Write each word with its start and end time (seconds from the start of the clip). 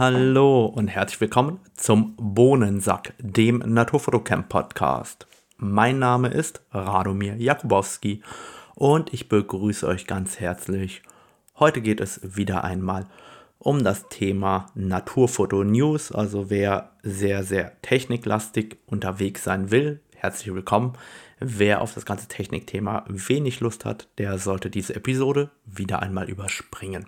Hallo 0.00 0.64
und 0.64 0.88
herzlich 0.88 1.20
willkommen 1.20 1.60
zum 1.76 2.16
Bohnensack, 2.16 3.12
dem 3.18 3.58
Naturfotocamp 3.58 4.48
Podcast. 4.48 5.26
Mein 5.58 5.98
Name 5.98 6.28
ist 6.28 6.62
Radomir 6.72 7.36
Jakubowski 7.36 8.22
und 8.74 9.12
ich 9.12 9.28
begrüße 9.28 9.86
euch 9.86 10.06
ganz 10.06 10.40
herzlich. 10.40 11.02
Heute 11.58 11.82
geht 11.82 12.00
es 12.00 12.18
wieder 12.34 12.64
einmal 12.64 13.08
um 13.58 13.84
das 13.84 14.08
Thema 14.08 14.70
Naturfoto 14.74 15.64
News, 15.64 16.12
also 16.12 16.48
wer 16.48 16.92
sehr, 17.02 17.44
sehr 17.44 17.78
techniklastig 17.82 18.78
unterwegs 18.86 19.44
sein 19.44 19.70
will, 19.70 20.00
herzlich 20.16 20.54
willkommen. 20.54 20.94
Wer 21.40 21.82
auf 21.82 21.92
das 21.92 22.06
ganze 22.06 22.26
Technikthema 22.26 23.04
wenig 23.06 23.60
Lust 23.60 23.84
hat, 23.84 24.08
der 24.16 24.38
sollte 24.38 24.70
diese 24.70 24.96
Episode 24.96 25.50
wieder 25.66 26.00
einmal 26.00 26.30
überspringen. 26.30 27.04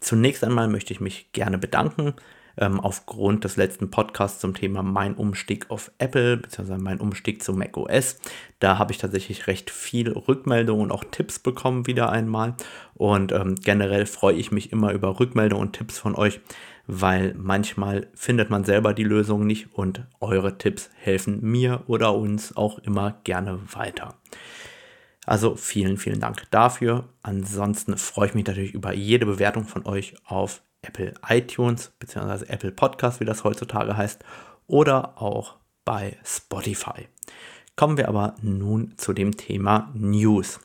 Zunächst 0.00 0.42
einmal 0.44 0.68
möchte 0.68 0.92
ich 0.92 1.00
mich 1.00 1.32
gerne 1.32 1.58
bedanken. 1.58 2.14
Ähm, 2.56 2.80
aufgrund 2.80 3.44
des 3.44 3.56
letzten 3.56 3.90
Podcasts 3.90 4.40
zum 4.40 4.54
Thema 4.54 4.82
mein 4.82 5.14
Umstieg 5.14 5.70
auf 5.70 5.92
Apple 5.98 6.36
bzw. 6.36 6.78
mein 6.78 7.00
Umstieg 7.00 7.42
zu 7.42 7.52
macOS. 7.52 8.18
Da 8.58 8.76
habe 8.76 8.92
ich 8.92 8.98
tatsächlich 8.98 9.46
recht 9.46 9.70
viel 9.70 10.12
Rückmeldungen 10.12 10.84
und 10.84 10.92
auch 10.92 11.04
Tipps 11.04 11.38
bekommen 11.38 11.86
wieder 11.86 12.10
einmal. 12.10 12.54
Und 12.94 13.32
ähm, 13.32 13.54
generell 13.54 14.04
freue 14.04 14.34
ich 14.34 14.50
mich 14.50 14.72
immer 14.72 14.92
über 14.92 15.20
Rückmeldungen 15.20 15.68
und 15.68 15.72
Tipps 15.74 15.98
von 15.98 16.14
euch, 16.14 16.40
weil 16.86 17.34
manchmal 17.38 18.08
findet 18.14 18.50
man 18.50 18.64
selber 18.64 18.94
die 18.94 19.04
Lösung 19.04 19.46
nicht 19.46 19.72
und 19.72 20.06
eure 20.20 20.58
Tipps 20.58 20.90
helfen 20.96 21.40
mir 21.40 21.84
oder 21.86 22.14
uns 22.14 22.56
auch 22.56 22.78
immer 22.78 23.20
gerne 23.24 23.60
weiter. 23.72 24.16
Also 25.26 25.54
vielen, 25.54 25.96
vielen 25.96 26.20
Dank 26.20 26.50
dafür. 26.50 27.08
Ansonsten 27.22 27.96
freue 27.98 28.28
ich 28.28 28.34
mich 28.34 28.46
natürlich 28.46 28.72
über 28.72 28.92
jede 28.92 29.26
Bewertung 29.26 29.64
von 29.64 29.86
euch 29.86 30.14
auf 30.24 30.62
Apple 30.82 31.14
iTunes 31.28 31.92
bzw. 31.98 32.46
Apple 32.46 32.72
Podcast, 32.72 33.20
wie 33.20 33.24
das 33.24 33.44
heutzutage 33.44 33.96
heißt, 33.96 34.24
oder 34.66 35.20
auch 35.20 35.56
bei 35.84 36.16
Spotify. 36.24 37.08
Kommen 37.76 37.96
wir 37.96 38.08
aber 38.08 38.34
nun 38.42 38.94
zu 38.96 39.12
dem 39.12 39.36
Thema 39.36 39.90
News. 39.94 40.60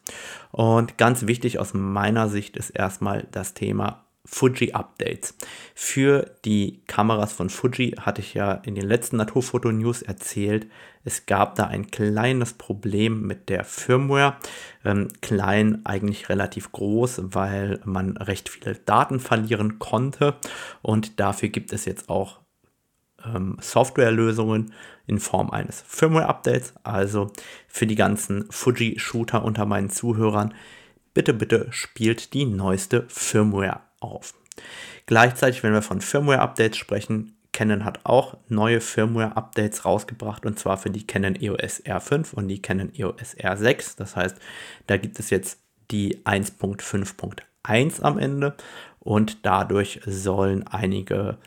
Und 0.52 0.98
ganz 0.98 1.28
wichtig 1.28 1.60
aus 1.60 1.74
meiner 1.74 2.30
Sicht 2.30 2.58
ist 2.58 2.72
erstmal 2.72 3.28
das 3.32 3.54
Thema 3.54 4.05
Fuji 4.26 4.74
Updates. 4.74 5.36
Für 5.74 6.32
die 6.44 6.82
Kameras 6.88 7.34
von 7.34 7.50
Fuji 7.50 7.96
hatte 8.00 8.22
ich 8.22 8.34
ja 8.34 8.54
in 8.54 8.76
den 8.76 8.88
letzten 8.88 9.18
Naturfoto 9.18 9.72
News 9.72 10.02
erzählt, 10.02 10.68
es 11.08 11.28
gab 11.28 11.54
da 11.54 11.66
ein 11.66 11.92
kleines 11.92 12.54
Problem 12.54 13.22
mit 13.22 13.50
der 13.50 13.64
Firmware. 13.64 14.38
Ähm, 14.84 15.10
klein, 15.22 15.86
eigentlich 15.86 16.30
relativ 16.30 16.72
groß, 16.72 17.22
weil 17.26 17.80
man 17.86 18.18
recht 18.18 18.50
viele 18.50 18.74
Daten 18.74 19.20
verlieren 19.20 19.78
konnte. 19.78 20.36
Und 20.82 21.20
dafür 21.20 21.50
gibt 21.50 21.72
es 21.74 21.86
jetzt 21.86 22.10
auch 22.10 22.40
ähm, 23.24 23.58
Softwarelösungen 23.62 24.74
in 25.06 25.20
Form 25.20 25.52
eines 25.52 25.84
Firmware-Updates. 25.88 26.74
Also 26.84 27.32
für 27.68 27.86
die 27.86 27.96
ganzen 27.96 28.48
Fuji-Shooter 28.50 29.46
unter 29.46 29.68
meinen 29.68 29.92
Zuhörern, 29.92 30.56
bitte, 31.14 31.36
bitte 31.36 31.68
spielt 31.70 32.34
die 32.34 32.46
neueste 32.46 33.06
Firmware 33.10 33.82
auf. 34.06 34.34
Gleichzeitig, 35.06 35.64
wenn 35.64 35.74
wir 35.74 35.82
von 35.82 36.02
Firmware-Updates 36.02 36.78
sprechen, 36.78 37.36
Canon 37.52 37.86
hat 37.86 38.02
auch 38.04 38.38
neue 38.50 38.82
Firmware-Updates 38.82 39.86
rausgebracht 39.86 40.46
und 40.46 40.60
zwar 40.60 40.78
für 40.78 40.90
die 40.90 41.08
Canon 41.08 41.36
EOS 41.36 41.84
R5 41.86 42.34
und 42.34 42.50
die 42.50 42.62
Canon 42.62 42.92
EOS 42.94 43.38
R6. 43.38 43.98
Das 43.98 44.16
heißt, 44.16 44.38
da 44.88 44.98
gibt 44.98 45.20
es 45.20 45.30
jetzt 45.30 45.60
die 45.90 46.18
1.5.1 46.26 48.02
am 48.02 48.20
Ende 48.20 48.56
und 49.00 49.46
dadurch 49.46 50.02
sollen 50.06 50.68
einige 50.68 51.38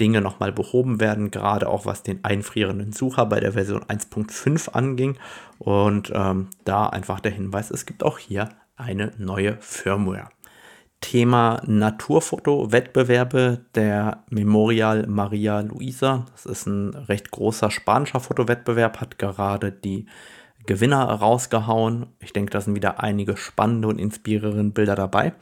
Dinge 0.00 0.20
nochmal 0.20 0.50
behoben 0.50 1.00
werden, 1.00 1.30
gerade 1.30 1.68
auch 1.68 1.86
was 1.86 2.02
den 2.02 2.24
einfrierenden 2.24 2.92
Sucher 2.92 3.26
bei 3.26 3.38
der 3.38 3.52
Version 3.52 3.84
1.5 3.84 4.70
anging. 4.70 5.16
Und 5.58 6.10
ähm, 6.12 6.48
da 6.64 6.88
einfach 6.88 7.20
der 7.20 7.30
Hinweis, 7.30 7.70
es 7.70 7.86
gibt 7.86 8.02
auch 8.02 8.18
hier 8.18 8.48
eine 8.74 9.12
neue 9.16 9.58
Firmware. 9.60 10.30
Thema 11.12 11.60
Naturfoto-Wettbewerbe 11.66 13.66
der 13.74 14.24
Memorial 14.30 15.06
Maria 15.06 15.60
Luisa. 15.60 16.24
Das 16.32 16.46
ist 16.46 16.66
ein 16.66 16.94
recht 16.94 17.30
großer 17.30 17.70
spanischer 17.70 18.18
Fotowettbewerb, 18.18 18.98
hat 18.98 19.18
gerade 19.18 19.72
die 19.72 20.06
Gewinner 20.64 21.04
rausgehauen. 21.04 22.06
Ich 22.20 22.32
denke, 22.32 22.52
da 22.52 22.62
sind 22.62 22.76
wieder 22.76 23.02
einige 23.02 23.36
spannende 23.36 23.88
und 23.88 23.98
inspirierende 23.98 24.72
Bilder 24.72 24.94
dabei. 24.94 25.34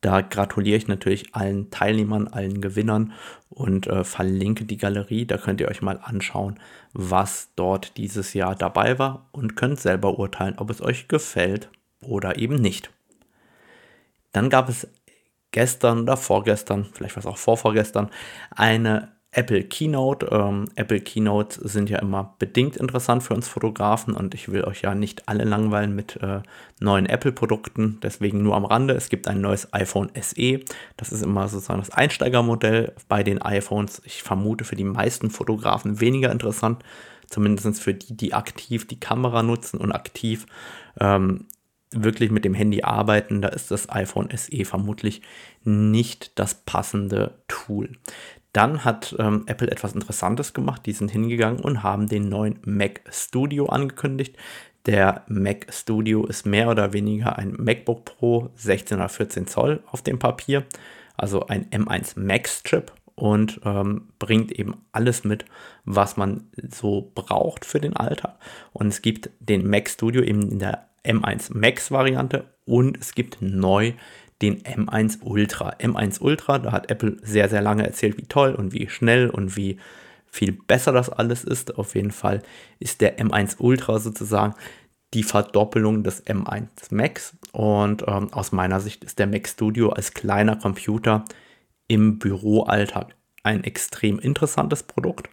Da 0.00 0.20
gratuliere 0.20 0.78
ich 0.78 0.88
natürlich 0.88 1.32
allen 1.32 1.70
Teilnehmern, 1.70 2.26
allen 2.26 2.60
Gewinnern 2.60 3.12
und 3.50 3.86
äh, 3.86 4.02
verlinke 4.02 4.64
die 4.64 4.78
Galerie. 4.78 5.26
Da 5.26 5.38
könnt 5.38 5.60
ihr 5.60 5.68
euch 5.68 5.80
mal 5.80 6.00
anschauen, 6.02 6.58
was 6.92 7.50
dort 7.54 7.98
dieses 7.98 8.34
Jahr 8.34 8.56
dabei 8.56 8.98
war 8.98 9.28
und 9.30 9.54
könnt 9.54 9.78
selber 9.78 10.18
urteilen, 10.18 10.58
ob 10.58 10.70
es 10.70 10.82
euch 10.82 11.06
gefällt 11.06 11.70
oder 12.00 12.36
eben 12.36 12.56
nicht. 12.56 12.90
Dann 14.32 14.50
gab 14.50 14.68
es 14.68 14.88
gestern 15.54 16.02
oder 16.02 16.16
vorgestern, 16.16 16.86
vielleicht 16.92 17.14
war 17.14 17.20
es 17.20 17.26
auch 17.26 17.38
vorvorgestern, 17.38 18.10
eine 18.50 19.14
Apple 19.30 19.62
Keynote. 19.62 20.26
Ähm, 20.32 20.66
Apple 20.74 21.00
Keynotes 21.00 21.56
sind 21.56 21.90
ja 21.90 22.00
immer 22.00 22.34
bedingt 22.40 22.76
interessant 22.76 23.22
für 23.22 23.34
uns 23.34 23.46
Fotografen 23.46 24.14
und 24.14 24.34
ich 24.34 24.50
will 24.50 24.64
euch 24.64 24.82
ja 24.82 24.96
nicht 24.96 25.28
alle 25.28 25.44
langweilen 25.44 25.94
mit 25.94 26.16
äh, 26.22 26.40
neuen 26.80 27.06
Apple-Produkten, 27.06 27.98
deswegen 28.02 28.42
nur 28.42 28.56
am 28.56 28.64
Rande. 28.64 28.94
Es 28.94 29.08
gibt 29.08 29.28
ein 29.28 29.40
neues 29.40 29.72
iPhone 29.72 30.10
SE. 30.20 30.60
Das 30.96 31.12
ist 31.12 31.22
immer 31.22 31.46
sozusagen 31.46 31.80
das 31.80 31.90
Einsteigermodell 31.90 32.92
bei 33.08 33.22
den 33.22 33.40
iPhones. 33.40 34.02
Ich 34.04 34.24
vermute 34.24 34.64
für 34.64 34.76
die 34.76 34.84
meisten 34.84 35.30
Fotografen 35.30 36.00
weniger 36.00 36.32
interessant, 36.32 36.82
zumindest 37.28 37.80
für 37.80 37.94
die, 37.94 38.16
die 38.16 38.34
aktiv 38.34 38.88
die 38.88 38.98
Kamera 38.98 39.44
nutzen 39.44 39.80
und 39.80 39.92
aktiv 39.92 40.46
ähm, 41.00 41.46
wirklich 41.90 42.30
mit 42.30 42.44
dem 42.44 42.54
Handy 42.54 42.82
arbeiten, 42.82 43.42
da 43.42 43.48
ist 43.48 43.70
das 43.70 43.88
iPhone 43.90 44.28
SE 44.36 44.64
vermutlich 44.64 45.22
nicht 45.62 46.38
das 46.38 46.54
passende 46.54 47.38
Tool. 47.48 47.90
Dann 48.52 48.84
hat 48.84 49.16
ähm, 49.18 49.44
Apple 49.46 49.70
etwas 49.70 49.94
Interessantes 49.94 50.54
gemacht. 50.54 50.86
Die 50.86 50.92
sind 50.92 51.10
hingegangen 51.10 51.60
und 51.60 51.82
haben 51.82 52.08
den 52.08 52.28
neuen 52.28 52.60
Mac 52.64 53.02
Studio 53.10 53.66
angekündigt. 53.66 54.36
Der 54.86 55.24
Mac 55.28 55.66
Studio 55.70 56.24
ist 56.26 56.46
mehr 56.46 56.68
oder 56.68 56.92
weniger 56.92 57.36
ein 57.36 57.54
MacBook 57.58 58.04
Pro 58.04 58.50
16 58.54 58.98
oder 58.98 59.08
14 59.08 59.46
Zoll 59.46 59.82
auf 59.90 60.02
dem 60.02 60.18
Papier, 60.18 60.64
also 61.16 61.46
ein 61.46 61.68
M1 61.70 62.20
Max 62.20 62.62
Chip 62.62 62.92
und 63.16 63.60
ähm, 63.64 64.08
bringt 64.18 64.52
eben 64.52 64.74
alles 64.92 65.24
mit, 65.24 65.44
was 65.84 66.16
man 66.16 66.48
so 66.70 67.10
braucht 67.14 67.64
für 67.64 67.80
den 67.80 67.96
Alltag. 67.96 68.36
Und 68.72 68.88
es 68.88 69.02
gibt 69.02 69.30
den 69.40 69.68
Mac 69.68 69.88
Studio 69.88 70.22
eben 70.22 70.50
in 70.50 70.58
der 70.58 70.86
M1 71.04 71.56
Max 71.56 71.90
Variante 71.90 72.44
und 72.64 72.98
es 72.98 73.14
gibt 73.14 73.38
neu 73.40 73.92
den 74.42 74.62
M1 74.62 75.22
Ultra. 75.22 75.74
M1 75.78 76.20
Ultra, 76.20 76.58
da 76.58 76.72
hat 76.72 76.90
Apple 76.90 77.16
sehr, 77.22 77.48
sehr 77.48 77.62
lange 77.62 77.86
erzählt, 77.86 78.18
wie 78.18 78.26
toll 78.26 78.54
und 78.54 78.72
wie 78.72 78.88
schnell 78.88 79.30
und 79.30 79.56
wie 79.56 79.78
viel 80.26 80.52
besser 80.52 80.92
das 80.92 81.08
alles 81.10 81.44
ist. 81.44 81.78
Auf 81.78 81.94
jeden 81.94 82.10
Fall 82.10 82.42
ist 82.78 83.00
der 83.00 83.18
M1 83.18 83.56
Ultra 83.58 83.98
sozusagen 83.98 84.54
die 85.14 85.22
Verdoppelung 85.22 86.02
des 86.02 86.26
M1 86.26 86.66
Max. 86.90 87.36
Und 87.52 88.04
ähm, 88.06 88.32
aus 88.32 88.52
meiner 88.52 88.80
Sicht 88.80 89.04
ist 89.04 89.18
der 89.18 89.28
Mac 89.28 89.48
Studio 89.48 89.90
als 89.90 90.12
kleiner 90.12 90.56
Computer 90.56 91.24
im 91.86 92.18
Büroalltag 92.18 93.14
ein 93.44 93.62
extrem 93.62 94.18
interessantes 94.18 94.82
Produkt. 94.82 95.28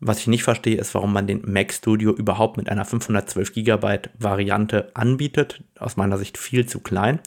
Was 0.00 0.18
ich 0.20 0.26
nicht 0.26 0.42
verstehe, 0.42 0.76
ist, 0.76 0.94
warum 0.94 1.12
man 1.12 1.26
den 1.26 1.42
Mac 1.50 1.72
Studio 1.72 2.12
überhaupt 2.12 2.56
mit 2.56 2.68
einer 2.68 2.84
512 2.84 3.52
GB 3.52 3.98
Variante 4.18 4.90
anbietet. 4.94 5.62
Aus 5.78 5.96
meiner 5.96 6.18
Sicht 6.18 6.36
viel 6.36 6.66
zu 6.66 6.80
klein. 6.80 7.20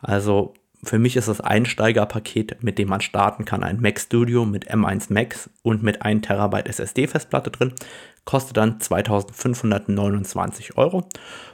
Also 0.00 0.54
für 0.82 0.98
mich 0.98 1.16
ist 1.16 1.28
das 1.28 1.40
Einsteigerpaket, 1.42 2.62
mit 2.62 2.78
dem 2.78 2.88
man 2.88 3.02
starten 3.02 3.44
kann, 3.44 3.62
ein 3.62 3.80
Mac 3.80 4.00
Studio 4.00 4.46
mit 4.46 4.72
M1 4.72 5.12
Max 5.12 5.50
und 5.62 5.82
mit 5.82 6.02
1 6.02 6.26
TB 6.26 6.66
SSD-Festplatte 6.66 7.50
drin. 7.50 7.74
Kostet 8.24 8.56
dann 8.56 8.80
2529 8.80 10.78
Euro. 10.78 11.06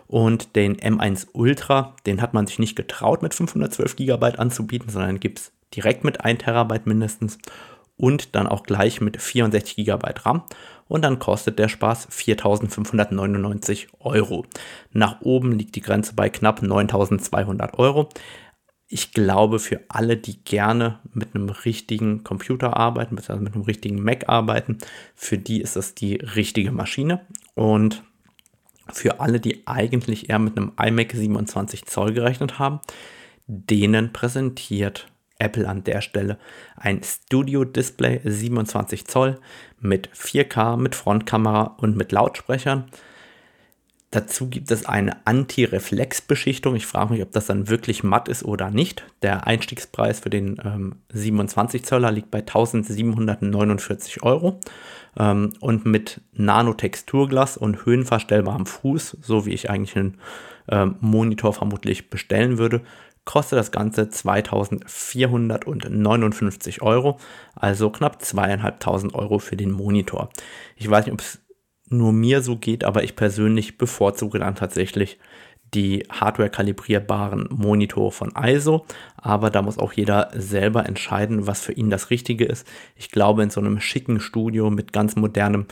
Und 0.07 0.55
den 0.55 0.77
M1 0.77 1.29
Ultra, 1.33 1.97
den 2.07 2.23
hat 2.23 2.35
man 2.35 2.47
sich 2.47 2.61
nicht 2.61 2.77
getraut, 2.77 3.23
mit 3.23 3.35
512 3.35 3.97
GB 3.97 4.37
anzubieten, 4.37 4.91
sondern 4.91 5.19
gibt 5.19 5.41
es 5.41 5.53
direkt 5.75 6.05
mit 6.05 6.25
1 6.25 6.45
TB 6.45 6.87
mindestens 6.87 7.39
und 7.97 8.35
dann 8.35 8.47
auch 8.47 8.63
gleich 8.63 9.01
mit 9.01 9.21
64 9.21 9.77
GB 9.77 10.07
RAM 10.25 10.45
und 10.89 11.03
dann 11.03 11.19
kostet 11.19 11.59
der 11.59 11.69
Spaß 11.69 12.09
4.599 12.11 13.89
Euro. 14.01 14.47
Nach 14.93 15.21
oben 15.23 15.53
liegt 15.53 15.75
die 15.75 15.81
Grenze 15.81 16.15
bei 16.15 16.29
knapp 16.29 16.63
9.200 16.63 17.79
Euro. 17.79 18.09
Ich 18.89 19.13
glaube, 19.13 19.59
für 19.59 19.81
alle, 19.89 20.17
die 20.17 20.45
gerne 20.45 21.01
mit 21.13 21.35
einem 21.35 21.49
richtigen 21.49 22.23
Computer 22.23 22.77
arbeiten, 22.77 23.17
beziehungsweise 23.17 23.45
mit 23.45 23.55
einem 23.55 23.65
richtigen 23.65 24.01
Mac 24.01 24.29
arbeiten, 24.29 24.79
für 25.15 25.39
die 25.39 25.61
ist 25.61 25.75
das 25.75 25.95
die 25.95 26.15
richtige 26.15 26.71
Maschine. 26.71 27.27
Und 27.55 28.05
für 28.93 29.19
alle, 29.19 29.41
die 29.41 29.67
eigentlich 29.67 30.31
eher 30.31 30.39
mit 30.39 30.57
einem 30.57 30.73
iMac 30.81 31.13
27 31.13 31.87
Zoll 31.87 32.13
gerechnet 32.13 32.61
haben, 32.61 32.81
denen 33.49 34.13
präsentiert 34.13 35.09
Apple 35.39 35.69
an 35.69 35.85
der 35.85 36.01
Stelle 36.01 36.39
ein 36.77 37.03
Studio 37.03 37.65
Display 37.65 38.21
27 38.25 39.07
Zoll 39.07 39.39
mit 39.81 40.09
4K, 40.11 40.77
mit 40.77 40.95
Frontkamera 40.95 41.77
und 41.79 41.97
mit 41.97 42.13
Lautsprechern. 42.13 42.85
Dazu 44.13 44.49
gibt 44.49 44.71
es 44.71 44.87
eine 44.87 45.27
Anti-Reflex-Beschichtung. 45.27 46.77
Ich 46.77 46.87
frage 46.87 47.13
mich, 47.13 47.23
ob 47.23 47.33
das 47.33 47.47
dann 47.47 47.69
wirklich 47.69 48.05
matt 48.05 48.29
ist 48.29 48.45
oder 48.45 48.71
nicht. 48.71 49.05
Der 49.23 49.47
Einstiegspreis 49.47 50.21
für 50.21 50.31
den 50.31 50.61
ähm, 50.65 50.95
27 51.13 51.85
Zöller 51.85 52.13
liegt 52.13 52.31
bei 52.31 52.39
1749 52.39 54.23
Euro. 54.23 54.61
Ähm, 55.19 55.53
und 55.61 55.87
mit 55.87 56.21
Nanotexturglas 56.33 57.57
und 57.57 57.85
höhenverstellbarem 57.85 58.67
Fuß, 58.67 59.19
so 59.21 59.45
wie 59.45 59.53
ich 59.53 59.71
eigentlich 59.71 59.97
einen 59.97 60.19
ähm, 60.69 60.97
Monitor 61.01 61.53
vermutlich 61.53 62.09
bestellen 62.09 62.59
würde, 62.59 62.83
kostet 63.27 63.59
das 63.59 63.71
Ganze 63.71 64.09
2459 64.09 66.81
Euro, 66.81 67.19
also 67.55 67.91
knapp 67.91 68.23
zweieinhalbtausend 68.23 69.15
Euro 69.15 69.39
für 69.39 69.57
den 69.57 69.73
Monitor. 69.73 70.31
Ich 70.77 70.89
weiß 70.89 71.05
nicht, 71.05 71.13
ob 71.13 71.21
es 71.21 71.43
nur 71.91 72.13
mir 72.13 72.41
so 72.41 72.57
geht, 72.57 72.85
aber 72.85 73.05
ich 73.05 73.17
persönlich 73.17 73.77
bevorzuge 73.77 74.39
dann 74.39 74.55
tatsächlich 74.55 75.19
die 75.75 76.07
hardware-kalibrierbaren 76.09 77.49
Monitore 77.51 78.13
von 78.13 78.33
ISO, 78.41 78.87
aber 79.17 79.51
da 79.51 79.63
muss 79.63 79.79
auch 79.79 79.93
jeder 79.93 80.31
selber 80.35 80.87
entscheiden, 80.87 81.47
was 81.47 81.61
für 81.61 81.73
ihn 81.73 81.91
das 81.91 82.11
Richtige 82.11 82.45
ist. 82.45 82.67
Ich 82.95 83.11
glaube, 83.11 83.43
in 83.43 83.51
so 83.51 83.61
einem 83.61 83.81
schicken 83.81 84.21
Studio 84.21 84.71
mit 84.71 84.93
ganz 84.93 85.17
modernem 85.17 85.67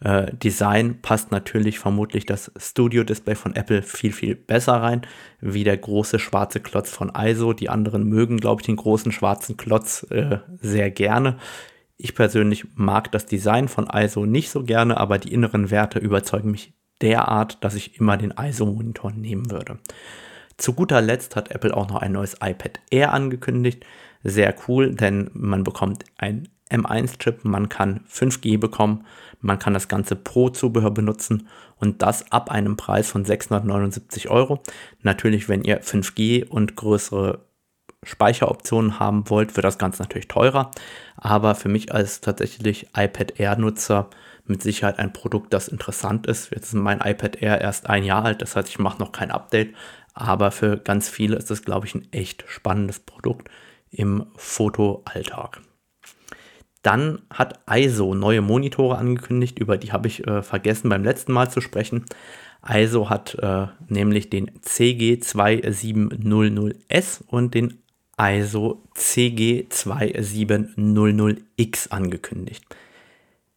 äh, 0.00 0.32
Design 0.34 1.00
passt 1.02 1.30
natürlich 1.30 1.78
vermutlich 1.78 2.24
das 2.26 2.52
Studio-Display 2.56 3.34
von 3.34 3.56
Apple 3.56 3.82
viel, 3.82 4.12
viel 4.12 4.34
besser 4.34 4.74
rein, 4.74 5.02
wie 5.40 5.64
der 5.64 5.76
große 5.76 6.18
schwarze 6.18 6.60
Klotz 6.60 6.90
von 6.90 7.12
ISO. 7.16 7.52
Die 7.52 7.68
anderen 7.68 8.04
mögen, 8.04 8.38
glaube 8.38 8.62
ich, 8.62 8.66
den 8.66 8.76
großen 8.76 9.12
schwarzen 9.12 9.56
Klotz 9.56 10.06
äh, 10.10 10.38
sehr 10.60 10.90
gerne. 10.90 11.38
Ich 11.96 12.14
persönlich 12.14 12.66
mag 12.74 13.10
das 13.10 13.26
Design 13.26 13.66
von 13.66 13.88
ISO 13.92 14.24
nicht 14.24 14.50
so 14.50 14.62
gerne, 14.62 14.98
aber 14.98 15.18
die 15.18 15.32
inneren 15.32 15.70
Werte 15.70 15.98
überzeugen 15.98 16.52
mich 16.52 16.74
derart, 17.02 17.62
dass 17.64 17.74
ich 17.74 17.98
immer 17.98 18.16
den 18.16 18.32
ISO-Monitor 18.32 19.12
nehmen 19.12 19.50
würde. 19.50 19.78
Zu 20.56 20.74
guter 20.74 21.00
Letzt 21.00 21.36
hat 21.36 21.50
Apple 21.50 21.76
auch 21.76 21.88
noch 21.88 22.02
ein 22.02 22.12
neues 22.12 22.34
iPad 22.34 22.80
Air 22.90 23.12
angekündigt. 23.12 23.84
Sehr 24.24 24.54
cool, 24.66 24.94
denn 24.94 25.30
man 25.32 25.62
bekommt 25.62 26.04
ein 26.18 26.48
M1-Chip, 26.70 27.44
man 27.44 27.68
kann 27.68 28.00
5G 28.10 28.58
bekommen, 28.58 29.04
man 29.40 29.58
kann 29.58 29.74
das 29.74 29.88
ganze 29.88 30.16
Pro-Zubehör 30.16 30.90
benutzen 30.90 31.48
und 31.76 32.02
das 32.02 32.32
ab 32.32 32.50
einem 32.50 32.76
Preis 32.76 33.10
von 33.10 33.24
679 33.24 34.30
Euro. 34.30 34.62
Natürlich, 35.02 35.48
wenn 35.48 35.62
ihr 35.62 35.82
5G 35.82 36.46
und 36.46 36.76
größere 36.76 37.44
Speicheroptionen 38.02 39.00
haben 39.00 39.28
wollt, 39.28 39.56
wird 39.56 39.64
das 39.64 39.78
Ganze 39.78 40.02
natürlich 40.02 40.28
teurer. 40.28 40.70
Aber 41.16 41.54
für 41.54 41.68
mich 41.68 41.92
als 41.92 42.20
tatsächlich 42.20 42.88
iPad 42.96 43.38
Air-Nutzer 43.38 44.08
mit 44.46 44.62
Sicherheit 44.62 44.98
ein 44.98 45.12
Produkt, 45.12 45.52
das 45.52 45.68
interessant 45.68 46.26
ist. 46.26 46.50
Jetzt 46.50 46.68
ist 46.68 46.74
mein 46.74 47.00
iPad 47.00 47.42
Air 47.42 47.60
erst 47.60 47.88
ein 47.88 48.04
Jahr 48.04 48.24
alt, 48.24 48.42
das 48.42 48.56
heißt, 48.56 48.68
ich 48.68 48.78
mache 48.78 48.98
noch 48.98 49.12
kein 49.12 49.30
Update. 49.30 49.74
Aber 50.14 50.50
für 50.50 50.78
ganz 50.78 51.08
viele 51.08 51.36
ist 51.36 51.50
das, 51.50 51.62
glaube 51.62 51.86
ich, 51.86 51.94
ein 51.94 52.08
echt 52.12 52.44
spannendes 52.48 52.98
Produkt 52.98 53.50
im 53.90 54.26
Fotoalltag. 54.36 55.60
Dann 56.88 57.20
hat 57.28 57.60
ISO 57.70 58.14
neue 58.14 58.40
Monitore 58.40 58.96
angekündigt, 58.96 59.58
über 59.58 59.76
die 59.76 59.92
habe 59.92 60.08
ich 60.08 60.26
äh, 60.26 60.40
vergessen 60.40 60.88
beim 60.88 61.04
letzten 61.04 61.34
Mal 61.34 61.50
zu 61.50 61.60
sprechen. 61.60 62.06
ISO 62.66 63.10
hat 63.10 63.34
äh, 63.34 63.66
nämlich 63.88 64.30
den 64.30 64.52
CG2700S 64.60 67.24
und 67.26 67.52
den 67.52 67.82
ISO 68.18 68.82
CG2700X 68.96 71.90
angekündigt. 71.90 72.64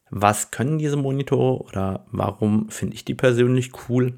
Was 0.09 0.51
können 0.51 0.77
diese 0.77 0.97
Monitore 0.97 1.63
oder 1.63 2.05
warum 2.11 2.67
finde 2.67 2.95
ich 2.95 3.05
die 3.05 3.15
persönlich 3.15 3.71
cool? 3.87 4.15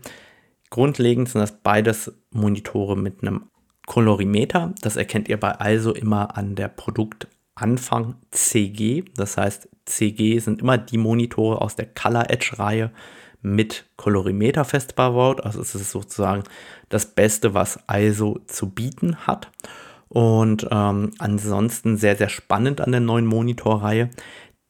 Grundlegend 0.72 1.30
sind 1.30 1.42
das 1.42 1.62
beides 1.62 2.12
Monitore 2.32 2.98
mit 2.98 3.22
einem 3.22 3.44
Kolorimeter. 3.86 4.74
Das 4.82 4.96
erkennt 4.96 5.30
ihr 5.30 5.40
bei 5.40 5.76
ISO 5.76 5.92
immer 5.92 6.36
an 6.36 6.56
der 6.56 6.70
Produktanfang 7.56 8.16
CG. 8.32 9.04
Das 9.16 9.38
heißt, 9.38 9.70
CG 9.86 10.40
sind 10.40 10.62
immer 10.62 10.78
die 10.78 10.98
Monitore 10.98 11.62
aus 11.62 11.76
der 11.76 11.86
Color 11.86 12.30
Edge 12.30 12.54
Reihe 12.58 12.92
mit 13.42 13.86
Kolorimeter 13.98 14.66
festverbaut. 14.66 15.42
Also 15.42 15.62
es 15.62 15.76
ist 15.76 15.92
sozusagen 15.92 16.44
das 16.90 17.06
Beste, 17.08 17.54
was 17.54 17.80
ISO 17.92 18.40
zu 18.48 18.70
bieten 18.70 19.18
hat. 19.28 19.52
Und 20.08 20.68
ähm, 20.72 21.12
ansonsten 21.20 21.98
sehr, 21.98 22.16
sehr 22.16 22.30
spannend 22.30 22.82
an 22.82 22.92
der 22.92 23.02
neuen 23.02 23.26
Monitorreihe. 23.26 24.10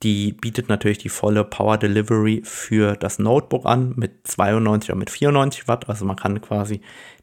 Die 0.01 0.33
bietet 0.33 0.67
natürlich 0.67 0.97
die 0.97 1.09
volle 1.09 1.43
Power 1.43 1.77
Delivery 1.77 2.41
für 2.43 2.95
das 2.95 3.19
Notebook 3.19 3.65
an 3.65 3.93
mit 3.95 4.27
92 4.27 4.89
oder 4.89 4.99
mit 4.99 5.09
94 5.09 5.67
Watt. 5.67 5.87
Also 5.87 6.05
man 6.05 6.15
kann 6.15 6.41
quasi 6.41 6.81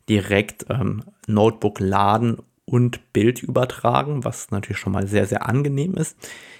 direkt 0.08 0.66
ähm, 0.70 1.04
Notebook 1.26 1.80
laden 1.80 2.38
und 2.70 3.12
Bild 3.12 3.42
übertragen, 3.42 4.24
was 4.24 4.52
natürlich 4.52 4.78
schon 4.78 4.92
mal 4.92 5.08
sehr, 5.08 5.26
sehr 5.26 5.48
angenehm 5.48 5.94
ist. 5.94 6.16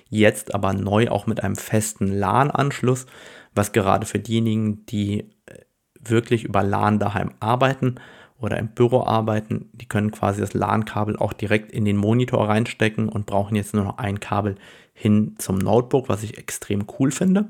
Jetzt 0.08 0.54
aber 0.54 0.72
neu 0.72 1.08
auch 1.08 1.28
mit 1.28 1.44
einem 1.44 1.54
festen 1.54 2.08
LAN-Anschluss, 2.08 3.06
was 3.54 3.70
gerade 3.70 4.06
für 4.06 4.18
diejenigen, 4.18 4.84
die 4.86 5.30
äh, 5.46 5.60
wirklich 6.00 6.42
über 6.42 6.64
LAN 6.64 6.98
daheim 6.98 7.30
arbeiten, 7.38 7.94
oder 8.40 8.58
im 8.58 8.68
Büro 8.68 9.04
arbeiten, 9.04 9.68
die 9.72 9.86
können 9.86 10.10
quasi 10.10 10.40
das 10.40 10.54
LAN-Kabel 10.54 11.16
auch 11.16 11.34
direkt 11.34 11.70
in 11.72 11.84
den 11.84 11.98
Monitor 11.98 12.48
reinstecken 12.48 13.10
und 13.10 13.26
brauchen 13.26 13.54
jetzt 13.54 13.74
nur 13.74 13.84
noch 13.84 13.98
ein 13.98 14.18
Kabel 14.18 14.56
hin 14.94 15.34
zum 15.36 15.58
Notebook, 15.58 16.08
was 16.08 16.22
ich 16.22 16.38
extrem 16.38 16.86
cool 16.98 17.10
finde. 17.10 17.48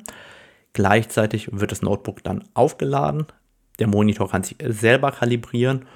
Gleichzeitig 0.72 1.48
wird 1.52 1.70
das 1.70 1.82
Notebook 1.82 2.24
dann 2.24 2.42
aufgeladen. 2.54 3.26
Der 3.78 3.86
Monitor 3.86 4.28
kann 4.28 4.42
sich 4.42 4.56
selber 4.66 5.12
kalibrieren 5.12 5.86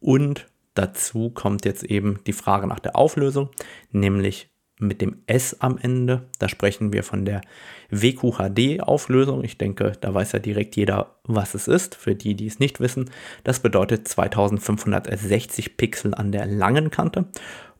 und 0.00 0.46
dazu 0.74 1.30
kommt 1.30 1.64
jetzt 1.64 1.84
eben 1.84 2.20
die 2.26 2.32
Frage 2.32 2.66
nach 2.66 2.80
der 2.80 2.96
Auflösung, 2.96 3.50
nämlich 3.90 4.50
mit 4.78 5.00
dem 5.00 5.22
S 5.26 5.60
am 5.60 5.78
Ende. 5.78 6.28
Da 6.38 6.48
sprechen 6.48 6.92
wir 6.92 7.04
von 7.04 7.24
der 7.24 7.42
WQHD-Auflösung. 7.90 9.44
Ich 9.44 9.56
denke, 9.56 9.92
da 10.00 10.12
weiß 10.12 10.32
ja 10.32 10.38
direkt 10.40 10.76
jeder, 10.76 11.18
was 11.24 11.54
es 11.54 11.68
ist. 11.68 11.94
Für 11.94 12.14
die, 12.14 12.34
die 12.34 12.46
es 12.46 12.58
nicht 12.58 12.80
wissen, 12.80 13.10
das 13.44 13.60
bedeutet 13.60 14.08
2560 14.08 15.76
Pixel 15.76 16.14
an 16.14 16.32
der 16.32 16.46
langen 16.46 16.90
Kante. 16.90 17.26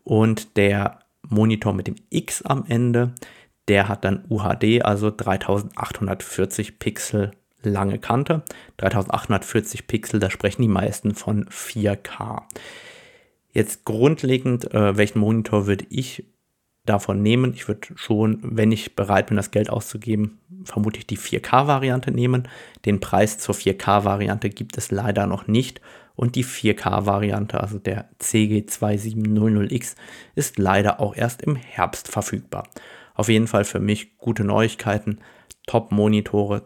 Und 0.05 0.57
der 0.57 1.01
Monitor 1.29 1.73
mit 1.73 1.87
dem 1.87 1.97
X 2.11 2.43
am 2.43 2.65
Ende, 2.69 3.15
der 3.69 3.89
hat 3.89 4.05
dann 4.05 4.25
UHD, 4.29 4.83
also 4.83 5.11
3840 5.11 6.79
Pixel 6.79 7.33
lange 7.69 7.99
Kante. 7.99 8.43
3840 8.79 9.87
Pixel, 9.87 10.21
da 10.21 10.31
sprechen 10.31 10.63
die 10.63 10.69
meisten 10.69 11.15
von 11.15 11.47
4K. 11.47 12.43
Jetzt 13.53 13.85
grundlegend, 13.85 14.73
äh, 14.75 14.97
welchen 14.97 15.21
Monitor 15.21 15.67
würde 15.67 15.87
ich 15.89 16.25
davon 16.85 17.23
nehmen. 17.23 17.55
Ich 17.55 17.67
würde 17.69 17.89
schon, 17.95 18.41
wenn 18.43 18.73
ich 18.73 18.95
bereit 18.95 19.29
bin, 19.29 19.37
das 19.37 19.51
Geld 19.51 19.71
auszugeben, 19.71 20.39
vermutlich 20.65 21.07
die 21.07 21.17
4K-Variante 21.17 22.11
nehmen. 22.11 22.49
Den 22.85 23.01
Preis 23.01 23.39
zur 23.39 23.55
4K-Variante 23.55 24.51
gibt 24.51 24.77
es 24.77 24.91
leider 24.91 25.27
noch 25.27 25.47
nicht. 25.47 25.81
Und 26.17 26.37
die 26.37 26.45
4K-Variante, 26.45 27.61
also 27.61 27.79
der 27.79 28.09
CG2700X, 28.21 29.97
ist 30.35 30.59
leider 30.59 31.01
auch 31.01 31.17
erst 31.17 31.43
im 31.43 31.57
Herbst 31.57 32.09
verfügbar. 32.09 32.69
Auf 33.15 33.29
jeden 33.29 33.47
Fall 33.47 33.65
für 33.65 33.81
mich 33.81 34.19
gute 34.19 34.45
Neuigkeiten, 34.45 35.19
Top-Monitore, 35.67 36.63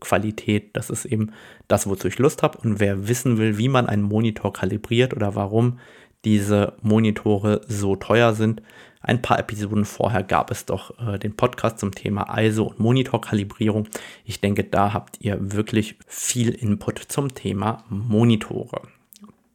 Top-Qualität. 0.00 0.76
Das 0.76 0.90
ist 0.90 1.04
eben 1.04 1.32
das, 1.68 1.86
wozu 1.86 2.08
ich 2.08 2.18
Lust 2.18 2.42
habe. 2.42 2.58
Und 2.58 2.80
wer 2.80 3.08
wissen 3.08 3.38
will, 3.38 3.58
wie 3.58 3.68
man 3.68 3.86
einen 3.86 4.02
Monitor 4.02 4.52
kalibriert 4.52 5.14
oder 5.14 5.34
warum 5.34 5.78
diese 6.24 6.74
Monitore 6.82 7.62
so 7.66 7.96
teuer 7.96 8.34
sind, 8.34 8.62
ein 9.02 9.22
paar 9.22 9.38
Episoden 9.38 9.86
vorher 9.86 10.22
gab 10.22 10.50
es 10.50 10.66
doch 10.66 10.98
äh, 10.98 11.18
den 11.18 11.34
Podcast 11.34 11.78
zum 11.78 11.92
Thema 11.92 12.38
ISO 12.38 12.64
und 12.64 12.80
Monitorkalibrierung. 12.80 13.88
Ich 14.26 14.40
denke, 14.42 14.64
da 14.64 14.92
habt 14.92 15.16
ihr 15.20 15.38
wirklich 15.40 15.96
viel 16.06 16.50
Input 16.50 16.98
zum 16.98 17.34
Thema 17.34 17.84
Monitore. 17.88 18.82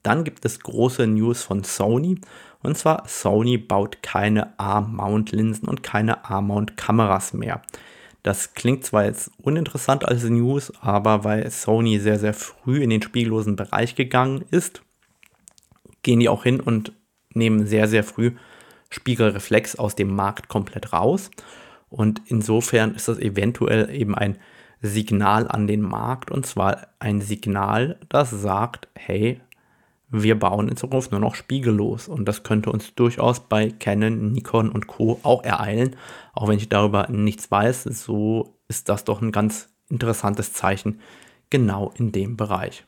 Dann 0.02 0.24
gibt 0.24 0.46
es 0.46 0.60
große 0.60 1.06
News 1.06 1.44
von 1.44 1.64
Sony. 1.64 2.20
Und 2.64 2.76
zwar, 2.76 3.04
Sony 3.08 3.60
baut 3.60 4.02
keine 4.02 4.60
A-Mount-Linsen 4.60 5.68
und 5.68 5.84
keine 5.84 6.26
A-Mount-Kameras 6.26 7.34
mehr. 7.34 7.62
Das 8.26 8.56
klingt 8.56 8.84
zwar 8.84 9.06
jetzt 9.06 9.30
uninteressant 9.38 10.04
als 10.04 10.24
News, 10.24 10.74
aber 10.82 11.24
weil 11.24 11.52
Sony 11.52 12.00
sehr, 12.00 12.18
sehr 12.18 12.34
früh 12.34 12.82
in 12.82 12.90
den 12.90 13.04
spiegellosen 13.04 13.56
Bereich 13.56 13.94
gegangen 13.94 14.44
ist, 14.50 14.82
gehen 16.02 16.20
die 16.20 16.28
auch 16.28 16.42
hin 16.42 16.60
und 16.60 16.92
nehmen 17.36 17.68
sehr, 17.68 17.88
sehr 17.88 18.04
früh 18.04 18.32
Spiegelreflex 18.90 19.76
aus 19.76 19.94
dem 19.94 20.16
Markt 20.16 20.48
komplett 20.48 20.92
raus. 20.92 21.30
Und 21.92 22.24
insofern 22.26 22.96
ist 22.96 23.08
das 23.10 23.20
eventuell 23.20 23.92
eben 23.94 24.16
ein 24.16 24.40
Signal 24.82 25.48
an 25.48 25.68
den 25.68 25.82
Markt 25.82 26.32
und 26.32 26.48
zwar 26.48 26.88
ein 26.98 27.22
Signal, 27.22 28.00
das 28.10 28.32
sagt, 28.32 28.88
hey, 28.96 29.40
wir 30.10 30.38
bauen 30.38 30.70
in 30.70 30.78
Zukunft 30.78 31.12
nur 31.12 31.20
noch 31.20 31.36
spiegellos. 31.36 32.08
Und 32.08 32.26
das 32.26 32.44
könnte 32.44 32.72
uns 32.72 32.96
durchaus 32.96 33.40
bei 33.42 33.70
Canon, 33.70 34.32
Nikon 34.32 34.70
und 34.70 34.88
Co. 34.88 35.20
auch 35.24 35.44
ereilen. 35.44 35.96
Auch 36.34 36.48
wenn 36.48 36.58
ich 36.58 36.70
darüber 36.70 37.08
nichts 37.10 37.50
weiß, 37.50 37.84
so 37.84 38.58
ist 38.68 38.90
das 38.90 39.04
doch 39.04 39.22
ein 39.22 39.32
ganz 39.32 39.70
interessantes 39.90 40.54
Zeichen 40.54 41.00
genau 41.50 41.94
in 41.98 42.12
dem 42.12 42.38
Bereich. 42.38 42.84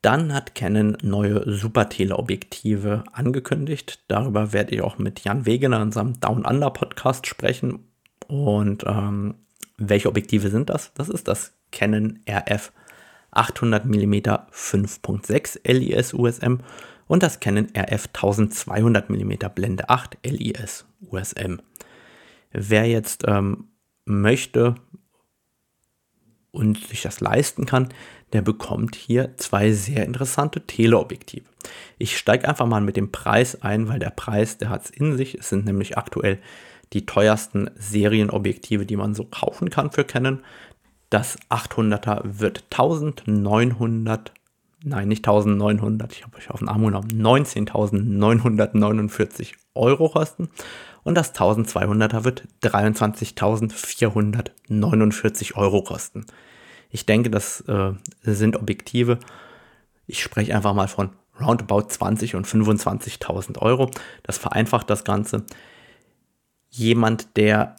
Dann 0.00 0.34
hat 0.34 0.56
Canon 0.56 0.96
neue 1.02 1.48
Super-Teleobjektive 1.50 3.04
angekündigt. 3.12 4.02
Darüber 4.08 4.52
werde 4.52 4.74
ich 4.74 4.82
auch 4.82 4.98
mit 4.98 5.20
Jan 5.20 5.46
Wegener 5.46 5.80
in 5.80 5.92
seinem 5.92 6.18
Down 6.18 6.44
Under 6.44 6.70
Podcast 6.70 7.28
sprechen. 7.28 7.86
Und 8.26 8.84
ähm, 8.86 9.34
welche 9.76 10.08
Objektive 10.08 10.50
sind 10.50 10.70
das? 10.70 10.92
Das 10.94 11.08
ist 11.08 11.28
das 11.28 11.52
Canon 11.70 12.18
RF 12.28 12.72
800 13.32 13.84
mm 13.84 14.14
5.6 14.14 15.60
LIS 15.70 16.14
USM 16.14 16.58
und 17.06 17.22
das 17.22 17.40
Canon 17.40 17.68
RF 17.76 18.08
1200 18.14 19.10
mm 19.10 19.32
Blende 19.54 19.88
8 19.88 20.18
LIS 20.24 20.86
USM. 21.10 21.60
Wer 22.52 22.86
jetzt 22.86 23.24
ähm, 23.26 23.68
möchte 24.04 24.76
und 26.50 26.86
sich 26.86 27.02
das 27.02 27.20
leisten 27.20 27.66
kann, 27.66 27.88
der 28.32 28.42
bekommt 28.42 28.94
hier 28.94 29.36
zwei 29.36 29.72
sehr 29.72 30.04
interessante 30.04 30.66
Teleobjektive. 30.66 31.44
Ich 31.98 32.16
steige 32.16 32.48
einfach 32.48 32.66
mal 32.66 32.80
mit 32.80 32.96
dem 32.96 33.12
Preis 33.12 33.62
ein, 33.62 33.88
weil 33.88 33.98
der 33.98 34.10
Preis, 34.10 34.58
der 34.58 34.70
hat 34.70 34.84
es 34.84 34.90
in 34.90 35.16
sich. 35.16 35.34
Es 35.34 35.48
sind 35.48 35.64
nämlich 35.64 35.98
aktuell 35.98 36.38
die 36.92 37.06
teuersten 37.06 37.70
Serienobjektive, 37.76 38.86
die 38.86 38.96
man 38.96 39.14
so 39.14 39.24
kaufen 39.24 39.70
kann 39.70 39.90
für 39.90 40.04
Canon. 40.04 40.40
Das 41.12 41.38
800er 41.50 42.40
wird 42.40 42.64
1900, 42.70 44.32
nein, 44.82 45.08
nicht 45.08 45.28
1900, 45.28 46.10
ich 46.10 46.24
habe 46.24 46.38
euch 46.38 46.48
auf 46.48 46.60
den 46.60 46.70
Arm 46.70 46.86
genommen, 46.86 47.10
19.949 47.10 49.52
Euro 49.74 50.08
kosten. 50.08 50.48
Und 51.02 51.14
das 51.14 51.34
1200er 51.34 52.24
wird 52.24 52.48
23.449 52.62 55.54
Euro 55.54 55.82
kosten. 55.82 56.24
Ich 56.88 57.04
denke, 57.04 57.28
das 57.28 57.60
äh, 57.68 57.92
sind 58.22 58.56
Objektive. 58.56 59.18
Ich 60.06 60.22
spreche 60.22 60.56
einfach 60.56 60.72
mal 60.72 60.88
von 60.88 61.10
roundabout 61.38 61.88
20 61.88 62.36
und 62.36 62.46
25.000 62.46 63.58
Euro. 63.58 63.90
Das 64.22 64.38
vereinfacht 64.38 64.88
das 64.88 65.04
Ganze. 65.04 65.44
Jemand, 66.70 67.36
der 67.36 67.76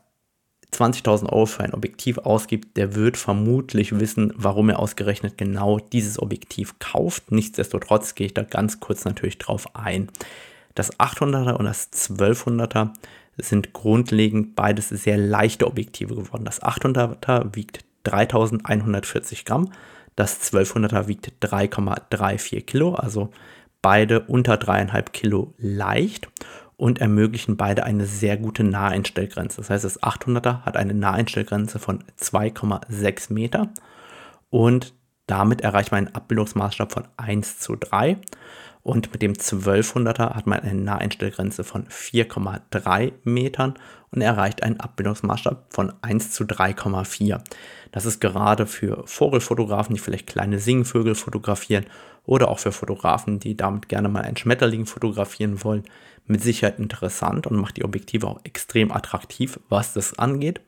20.000 0.73 1.29
Euro 1.31 1.45
für 1.45 1.63
ein 1.63 1.73
Objektiv 1.73 2.17
ausgibt, 2.19 2.77
der 2.77 2.95
wird 2.95 3.17
vermutlich 3.17 3.99
wissen, 3.99 4.33
warum 4.35 4.69
er 4.69 4.79
ausgerechnet 4.79 5.37
genau 5.37 5.79
dieses 5.79 6.19
Objektiv 6.19 6.79
kauft. 6.79 7.31
Nichtsdestotrotz 7.31 8.15
gehe 8.15 8.27
ich 8.27 8.33
da 8.33 8.43
ganz 8.43 8.79
kurz 8.79 9.05
natürlich 9.05 9.37
drauf 9.37 9.75
ein. 9.75 10.09
Das 10.75 10.99
800er 10.99 11.53
und 11.53 11.65
das 11.65 11.91
1200er 11.91 12.89
sind 13.37 13.73
grundlegend 13.73 14.55
beides 14.55 14.89
sehr 14.89 15.17
leichte 15.17 15.67
Objektive 15.67 16.15
geworden. 16.15 16.45
Das 16.45 16.61
800er 16.61 17.55
wiegt 17.55 17.85
3140 18.03 19.45
Gramm, 19.45 19.71
das 20.15 20.51
1200er 20.51 21.07
wiegt 21.07 21.31
3,34 21.41 22.61
Kilo, 22.61 22.95
also 22.95 23.29
beide 23.81 24.21
unter 24.21 24.55
3,5 24.55 25.11
Kilo 25.11 25.53
leicht 25.57 26.27
und 26.83 26.99
ermöglichen 26.99 27.55
beide 27.55 27.85
eine 27.85 28.05
sehr 28.05 28.35
gute 28.35 28.65
Naheinstellgrenze. 28.65 29.61
Das 29.61 29.69
heißt, 29.69 29.85
das 29.85 30.03
800er 30.03 30.63
hat 30.63 30.75
eine 30.75 30.93
Naheinstellgrenze 30.93 31.79
von 31.79 32.03
2,6 32.19 33.31
Meter 33.31 33.69
und 34.49 34.93
damit 35.25 35.61
erreicht 35.61 35.93
man 35.93 36.07
einen 36.07 36.15
Abbildungsmaßstab 36.15 36.91
von 36.91 37.07
1 37.15 37.59
zu 37.59 37.77
3. 37.77 38.17
Und 38.81 39.13
mit 39.13 39.21
dem 39.21 39.31
1200er 39.31 40.33
hat 40.33 40.45
man 40.45 40.59
eine 40.59 40.81
Naheinstellgrenze 40.81 41.63
von 41.63 41.87
4,3 41.87 43.13
Metern 43.23 43.75
und 44.11 44.19
erreicht 44.19 44.61
einen 44.61 44.81
Abbildungsmaßstab 44.81 45.73
von 45.73 45.93
1 46.01 46.31
zu 46.31 46.43
3,4. 46.43 47.39
Das 47.93 48.05
ist 48.05 48.19
gerade 48.19 48.67
für 48.67 49.03
Vogelfotografen, 49.05 49.95
die 49.95 50.01
vielleicht 50.01 50.27
kleine 50.27 50.59
Singvögel 50.59 51.15
fotografieren 51.15 51.85
oder 52.25 52.49
auch 52.49 52.59
für 52.59 52.73
Fotografen, 52.73 53.39
die 53.39 53.55
damit 53.55 53.87
gerne 53.87 54.09
mal 54.09 54.23
einen 54.23 54.37
Schmetterling 54.37 54.85
fotografieren 54.85 55.63
wollen, 55.63 55.83
mit 56.25 56.41
Sicherheit 56.41 56.79
interessant 56.79 57.47
und 57.47 57.57
macht 57.57 57.77
die 57.77 57.83
Objektive 57.83 58.27
auch 58.27 58.39
extrem 58.43 58.91
attraktiv, 58.91 59.59
was 59.69 59.93
das 59.93 60.17
angeht. 60.17 60.61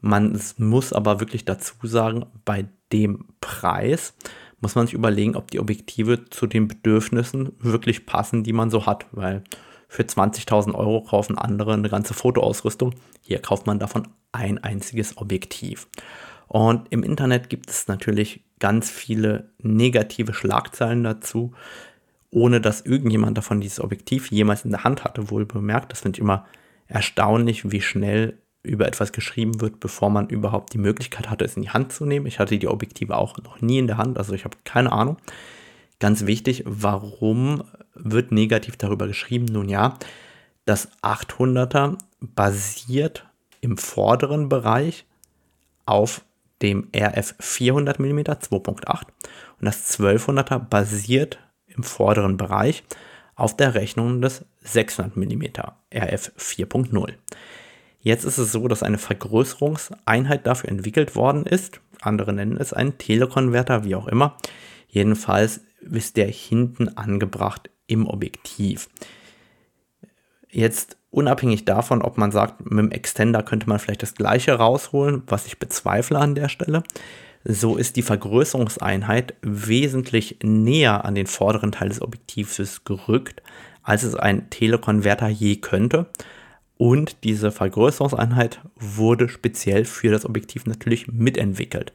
Man 0.00 0.40
muss 0.58 0.92
aber 0.92 1.20
wirklich 1.20 1.44
dazu 1.44 1.74
sagen, 1.82 2.26
bei 2.44 2.66
dem 2.92 3.26
Preis 3.40 4.14
muss 4.60 4.74
man 4.74 4.86
sich 4.86 4.94
überlegen, 4.94 5.36
ob 5.36 5.50
die 5.50 5.60
Objektive 5.60 6.28
zu 6.28 6.46
den 6.46 6.68
Bedürfnissen 6.68 7.52
wirklich 7.58 8.06
passen, 8.06 8.44
die 8.44 8.52
man 8.52 8.70
so 8.70 8.86
hat, 8.86 9.06
weil 9.12 9.42
für 9.88 10.02
20.000 10.02 10.74
Euro 10.74 11.02
kaufen 11.02 11.36
andere 11.36 11.72
eine 11.72 11.88
ganze 11.88 12.14
Fotoausrüstung. 12.14 12.94
Hier 13.22 13.40
kauft 13.40 13.66
man 13.66 13.78
davon 13.78 14.08
ein 14.32 14.58
einziges 14.58 15.16
Objektiv. 15.16 15.88
Und 16.46 16.88
im 16.90 17.02
Internet 17.02 17.48
gibt 17.48 17.70
es 17.70 17.88
natürlich 17.88 18.44
ganz 18.58 18.90
viele 18.90 19.50
negative 19.58 20.34
Schlagzeilen 20.34 21.04
dazu, 21.04 21.52
ohne 22.30 22.60
dass 22.60 22.82
irgendjemand 22.82 23.36
davon 23.36 23.60
dieses 23.60 23.80
Objektiv 23.80 24.30
jemals 24.30 24.64
in 24.64 24.70
der 24.70 24.84
Hand 24.84 25.04
hatte, 25.04 25.30
wohl 25.30 25.46
bemerkt. 25.46 25.92
Das 25.92 26.00
finde 26.00 26.16
ich 26.16 26.20
immer 26.20 26.46
erstaunlich, 26.86 27.70
wie 27.70 27.80
schnell 27.80 28.38
über 28.62 28.86
etwas 28.86 29.12
geschrieben 29.12 29.60
wird, 29.60 29.80
bevor 29.80 30.10
man 30.10 30.28
überhaupt 30.28 30.72
die 30.72 30.78
Möglichkeit 30.78 31.30
hatte, 31.30 31.44
es 31.44 31.56
in 31.56 31.62
die 31.62 31.70
Hand 31.70 31.92
zu 31.92 32.04
nehmen. 32.04 32.26
Ich 32.26 32.38
hatte 32.38 32.58
die 32.58 32.68
Objektive 32.68 33.16
auch 33.16 33.38
noch 33.38 33.60
nie 33.60 33.78
in 33.78 33.86
der 33.86 33.96
Hand, 33.96 34.18
also 34.18 34.34
ich 34.34 34.44
habe 34.44 34.56
keine 34.64 34.92
Ahnung. 34.92 35.16
Ganz 35.98 36.26
wichtig, 36.26 36.64
warum 36.66 37.62
wird 37.94 38.32
negativ 38.32 38.76
darüber 38.76 39.06
geschrieben? 39.06 39.46
Nun 39.46 39.68
ja, 39.68 39.98
das 40.66 40.88
800er 41.02 41.96
basiert 42.20 43.26
im 43.60 43.76
vorderen 43.76 44.48
Bereich 44.48 45.04
auf 45.86 46.22
dem 46.62 46.88
RF 46.94 47.34
400 47.38 47.98
mm 47.98 48.18
2.8 48.18 49.02
und 49.60 49.66
das 49.66 49.98
1200er 49.98 50.58
basiert 50.58 51.38
im 51.80 51.84
vorderen 51.84 52.36
Bereich 52.36 52.84
auf 53.34 53.56
der 53.56 53.74
Rechnung 53.74 54.20
des 54.20 54.44
600 54.60 55.16
mm 55.16 55.44
RF 55.94 56.32
4.0. 56.38 57.14
Jetzt 58.02 58.24
ist 58.24 58.38
es 58.38 58.52
so, 58.52 58.68
dass 58.68 58.82
eine 58.82 58.98
Vergrößerungseinheit 58.98 60.46
dafür 60.46 60.70
entwickelt 60.70 61.16
worden 61.16 61.46
ist. 61.46 61.80
Andere 62.02 62.32
nennen 62.32 62.58
es 62.58 62.72
einen 62.72 62.98
Telekonverter, 62.98 63.84
wie 63.84 63.94
auch 63.94 64.08
immer. 64.08 64.36
Jedenfalls 64.88 65.60
ist 65.80 66.16
der 66.16 66.28
hinten 66.28 66.96
angebracht 66.96 67.70
im 67.86 68.06
Objektiv. 68.06 68.88
Jetzt 70.50 70.98
unabhängig 71.10 71.64
davon, 71.64 72.02
ob 72.02 72.18
man 72.18 72.32
sagt, 72.32 72.60
mit 72.60 72.78
dem 72.78 72.90
Extender 72.90 73.42
könnte 73.42 73.68
man 73.68 73.78
vielleicht 73.78 74.02
das 74.02 74.14
gleiche 74.14 74.52
rausholen, 74.52 75.22
was 75.26 75.46
ich 75.46 75.58
bezweifle 75.58 76.18
an 76.18 76.34
der 76.34 76.48
Stelle, 76.48 76.82
so 77.44 77.76
ist 77.76 77.96
die 77.96 78.02
Vergrößerungseinheit 78.02 79.34
wesentlich 79.42 80.38
näher 80.42 81.04
an 81.04 81.14
den 81.14 81.26
vorderen 81.26 81.72
Teil 81.72 81.88
des 81.88 82.02
Objektivs 82.02 82.84
gerückt, 82.84 83.42
als 83.82 84.02
es 84.02 84.14
ein 84.14 84.50
Telekonverter 84.50 85.28
je 85.28 85.56
könnte. 85.56 86.06
Und 86.76 87.24
diese 87.24 87.50
Vergrößerungseinheit 87.50 88.60
wurde 88.76 89.28
speziell 89.28 89.84
für 89.84 90.10
das 90.10 90.24
Objektiv 90.24 90.66
natürlich 90.66 91.08
mitentwickelt. 91.08 91.92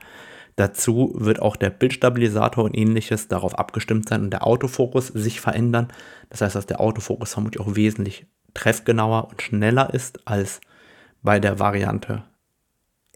Dazu 0.55 1.13
wird 1.15 1.41
auch 1.41 1.57
der 1.57 1.69
Bildstabilisator 1.69 2.63
und 2.63 2.77
ähnliches 2.77 3.27
darauf 3.27 3.57
abgestimmt 3.57 4.07
sein 4.07 4.21
und 4.23 4.31
der 4.31 4.47
Autofokus 4.47 5.07
sich 5.07 5.41
verändern. 5.41 5.89
Das 6.29 6.41
heißt, 6.41 6.55
dass 6.55 6.65
der 6.65 6.79
Autofokus 6.79 7.33
vermutlich 7.33 7.59
auch 7.59 7.75
wesentlich 7.75 8.25
treffgenauer 8.53 9.27
und 9.29 9.41
schneller 9.41 9.93
ist 9.93 10.25
als 10.27 10.61
bei 11.21 11.39
der 11.39 11.59
Variante 11.59 12.23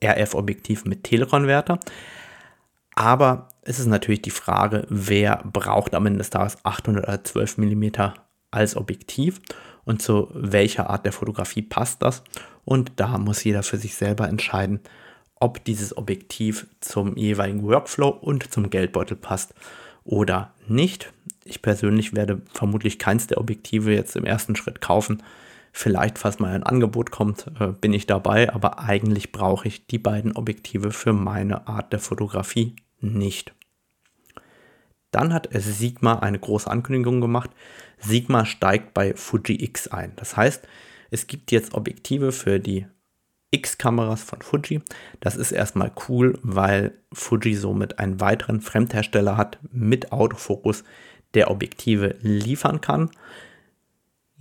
RF-Objektiv 0.03 0.85
mit 0.85 1.03
Telekonverter. 1.03 1.79
Aber 2.95 3.49
es 3.61 3.79
ist 3.79 3.85
natürlich 3.85 4.21
die 4.21 4.29
Frage, 4.29 4.85
wer 4.89 5.43
braucht 5.51 5.95
am 5.95 6.05
Ende 6.05 6.19
des 6.19 6.29
Tages 6.29 6.57
800 6.63 7.03
oder 7.03 7.23
12 7.23 7.57
mm 7.57 7.85
als 8.51 8.75
Objektiv 8.75 9.39
und 9.85 10.01
zu 10.01 10.29
welcher 10.33 10.89
Art 10.89 11.05
der 11.05 11.13
Fotografie 11.13 11.61
passt 11.61 12.01
das. 12.01 12.23
Und 12.65 12.91
da 12.97 13.17
muss 13.17 13.43
jeder 13.43 13.63
für 13.63 13.77
sich 13.77 13.95
selber 13.95 14.27
entscheiden, 14.27 14.81
ob 15.35 15.63
dieses 15.63 15.95
Objektiv 15.97 16.67
zum 16.81 17.15
jeweiligen 17.15 17.63
Workflow 17.63 18.09
und 18.09 18.51
zum 18.51 18.69
Geldbeutel 18.69 19.17
passt 19.17 19.53
oder 20.03 20.53
nicht. 20.67 21.13
Ich 21.45 21.61
persönlich 21.61 22.13
werde 22.13 22.41
vermutlich 22.53 22.99
keins 22.99 23.27
der 23.27 23.39
Objektive 23.39 23.93
jetzt 23.93 24.15
im 24.15 24.25
ersten 24.25 24.55
Schritt 24.55 24.81
kaufen. 24.81 25.23
Vielleicht, 25.71 26.17
falls 26.17 26.39
mal 26.39 26.53
ein 26.53 26.63
Angebot 26.63 27.11
kommt, 27.11 27.47
äh, 27.59 27.67
bin 27.67 27.93
ich 27.93 28.07
dabei, 28.07 28.53
aber 28.53 28.79
eigentlich 28.79 29.31
brauche 29.31 29.67
ich 29.67 29.87
die 29.87 29.99
beiden 29.99 30.35
Objektive 30.35 30.91
für 30.91 31.13
meine 31.13 31.67
Art 31.67 31.93
der 31.93 31.99
Fotografie 31.99 32.75
nicht. 32.99 33.53
Dann 35.11 35.33
hat 35.33 35.49
Sigma 35.53 36.19
eine 36.19 36.39
große 36.39 36.69
Ankündigung 36.69 37.21
gemacht. 37.21 37.49
Sigma 37.97 38.45
steigt 38.45 38.93
bei 38.93 39.15
Fuji 39.15 39.63
X 39.63 39.87
ein. 39.87 40.13
Das 40.15 40.37
heißt, 40.37 40.67
es 41.11 41.27
gibt 41.27 41.51
jetzt 41.51 41.73
Objektive 41.73 42.31
für 42.31 42.59
die 42.59 42.85
X-Kameras 43.51 44.21
von 44.21 44.41
Fuji. 44.41 44.81
Das 45.19 45.35
ist 45.35 45.51
erstmal 45.51 45.91
cool, 46.07 46.37
weil 46.43 46.93
Fuji 47.11 47.55
somit 47.55 47.97
einen 47.97 48.19
weiteren 48.19 48.61
Fremdhersteller 48.61 49.37
hat 49.37 49.57
mit 49.71 50.11
Autofokus, 50.11 50.83
der 51.33 51.49
Objektive 51.49 52.15
liefern 52.21 52.81
kann. 52.81 53.09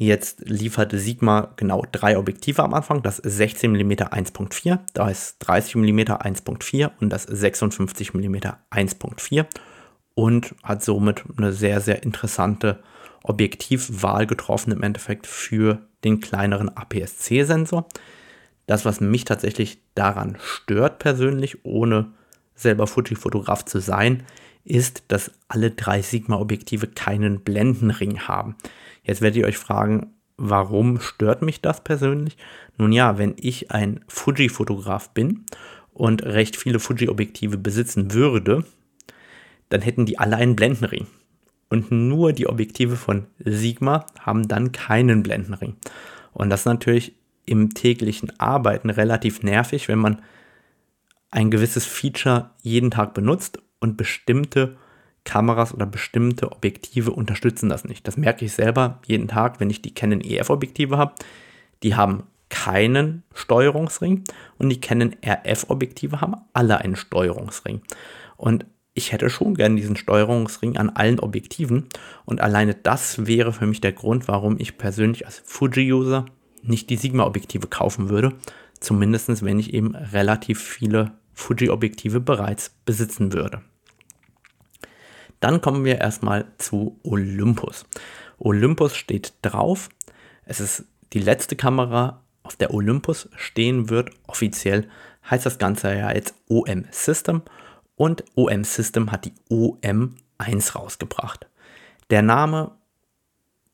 Jetzt 0.00 0.48
liefert 0.48 0.92
Sigma 0.94 1.52
genau 1.56 1.84
drei 1.90 2.16
Objektive 2.16 2.62
am 2.62 2.72
Anfang, 2.72 3.02
das 3.02 3.16
16 3.16 3.72
mm 3.72 3.90
1.4, 3.90 4.78
da 4.94 5.10
ist 5.10 5.38
30 5.40 5.74
mm 5.74 5.98
1.4 5.98 6.92
und 7.00 7.10
das 7.10 7.24
56 7.24 8.14
mm 8.14 8.36
1.4 8.70 9.46
und 10.14 10.54
hat 10.62 10.84
somit 10.84 11.24
eine 11.36 11.52
sehr, 11.52 11.80
sehr 11.80 12.04
interessante 12.04 12.80
Objektivwahl 13.24 14.28
getroffen 14.28 14.70
im 14.70 14.84
Endeffekt 14.84 15.26
für 15.26 15.80
den 16.04 16.20
kleineren 16.20 16.68
APS-C-Sensor. 16.68 17.88
Das, 18.66 18.84
was 18.84 19.00
mich 19.00 19.24
tatsächlich 19.24 19.80
daran 19.96 20.38
stört 20.40 21.00
persönlich, 21.00 21.64
ohne 21.64 22.12
selber 22.54 22.86
Fuji-Fotograf 22.86 23.64
zu 23.64 23.80
sein, 23.80 24.22
ist, 24.64 25.02
dass 25.08 25.32
alle 25.48 25.72
drei 25.72 26.02
Sigma-Objektive 26.02 26.86
keinen 26.86 27.40
Blendenring 27.40 28.28
haben. 28.28 28.54
Jetzt 29.08 29.22
werdet 29.22 29.38
ihr 29.38 29.46
euch 29.46 29.58
fragen, 29.58 30.12
warum 30.36 31.00
stört 31.00 31.42
mich 31.42 31.62
das 31.62 31.82
persönlich? 31.82 32.36
Nun 32.76 32.92
ja, 32.92 33.18
wenn 33.18 33.34
ich 33.38 33.70
ein 33.70 34.04
Fuji-Fotograf 34.06 35.10
bin 35.14 35.46
und 35.92 36.22
recht 36.22 36.56
viele 36.56 36.78
Fuji-Objektive 36.78 37.56
besitzen 37.56 38.12
würde, 38.12 38.64
dann 39.70 39.80
hätten 39.80 40.06
die 40.06 40.18
alle 40.18 40.36
einen 40.36 40.54
Blendenring. 40.54 41.06
Und 41.70 41.90
nur 41.90 42.32
die 42.32 42.46
Objektive 42.46 42.96
von 42.96 43.26
Sigma 43.38 44.06
haben 44.20 44.46
dann 44.46 44.72
keinen 44.72 45.22
Blendenring. 45.22 45.76
Und 46.32 46.50
das 46.50 46.60
ist 46.60 46.66
natürlich 46.66 47.14
im 47.46 47.70
täglichen 47.74 48.38
Arbeiten 48.38 48.90
relativ 48.90 49.42
nervig, 49.42 49.88
wenn 49.88 49.98
man 49.98 50.22
ein 51.30 51.50
gewisses 51.50 51.86
Feature 51.86 52.50
jeden 52.62 52.90
Tag 52.90 53.14
benutzt 53.14 53.58
und 53.80 53.96
bestimmte 53.96 54.76
Kameras 55.28 55.74
oder 55.74 55.84
bestimmte 55.84 56.50
Objektive 56.50 57.10
unterstützen 57.10 57.68
das 57.68 57.84
nicht. 57.84 58.08
Das 58.08 58.16
merke 58.16 58.46
ich 58.46 58.54
selber 58.54 58.98
jeden 59.06 59.28
Tag, 59.28 59.60
wenn 59.60 59.68
ich 59.68 59.82
die 59.82 59.92
Canon 59.92 60.22
EF-Objektive 60.22 60.96
habe. 60.96 61.12
Die 61.82 61.94
haben 61.94 62.22
keinen 62.48 63.24
Steuerungsring 63.34 64.24
und 64.56 64.70
die 64.70 64.80
Canon 64.80 65.14
RF-Objektive 65.22 66.22
haben 66.22 66.36
alle 66.54 66.78
einen 66.78 66.96
Steuerungsring. 66.96 67.82
Und 68.38 68.64
ich 68.94 69.12
hätte 69.12 69.28
schon 69.28 69.54
gern 69.54 69.76
diesen 69.76 69.96
Steuerungsring 69.96 70.78
an 70.78 70.88
allen 70.88 71.20
Objektiven 71.20 71.88
und 72.24 72.40
alleine 72.40 72.74
das 72.74 73.26
wäre 73.26 73.52
für 73.52 73.66
mich 73.66 73.82
der 73.82 73.92
Grund, 73.92 74.28
warum 74.28 74.58
ich 74.58 74.78
persönlich 74.78 75.26
als 75.26 75.42
Fuji-User 75.44 76.24
nicht 76.62 76.88
die 76.88 76.96
Sigma-Objektive 76.96 77.66
kaufen 77.66 78.08
würde. 78.08 78.32
Zumindest 78.80 79.44
wenn 79.44 79.58
ich 79.58 79.74
eben 79.74 79.94
relativ 79.94 80.62
viele 80.62 81.12
Fuji-Objektive 81.34 82.20
bereits 82.20 82.74
besitzen 82.86 83.34
würde. 83.34 83.60
Dann 85.40 85.60
kommen 85.60 85.84
wir 85.84 85.98
erstmal 85.98 86.46
zu 86.58 86.98
Olympus. 87.02 87.84
Olympus 88.38 88.96
steht 88.96 89.34
drauf. 89.42 89.88
Es 90.44 90.60
ist 90.60 90.84
die 91.12 91.20
letzte 91.20 91.56
Kamera, 91.56 92.22
auf 92.42 92.56
der 92.56 92.72
Olympus 92.72 93.28
stehen 93.36 93.90
wird. 93.90 94.10
Offiziell 94.26 94.88
heißt 95.30 95.44
das 95.46 95.58
Ganze 95.58 95.94
ja 95.94 96.12
jetzt 96.12 96.34
OM 96.48 96.84
System 96.90 97.42
und 97.96 98.24
OM 98.34 98.64
System 98.64 99.12
hat 99.12 99.26
die 99.26 99.34
OM1 99.50 100.72
rausgebracht. 100.74 101.46
Der 102.10 102.22
Name, 102.22 102.70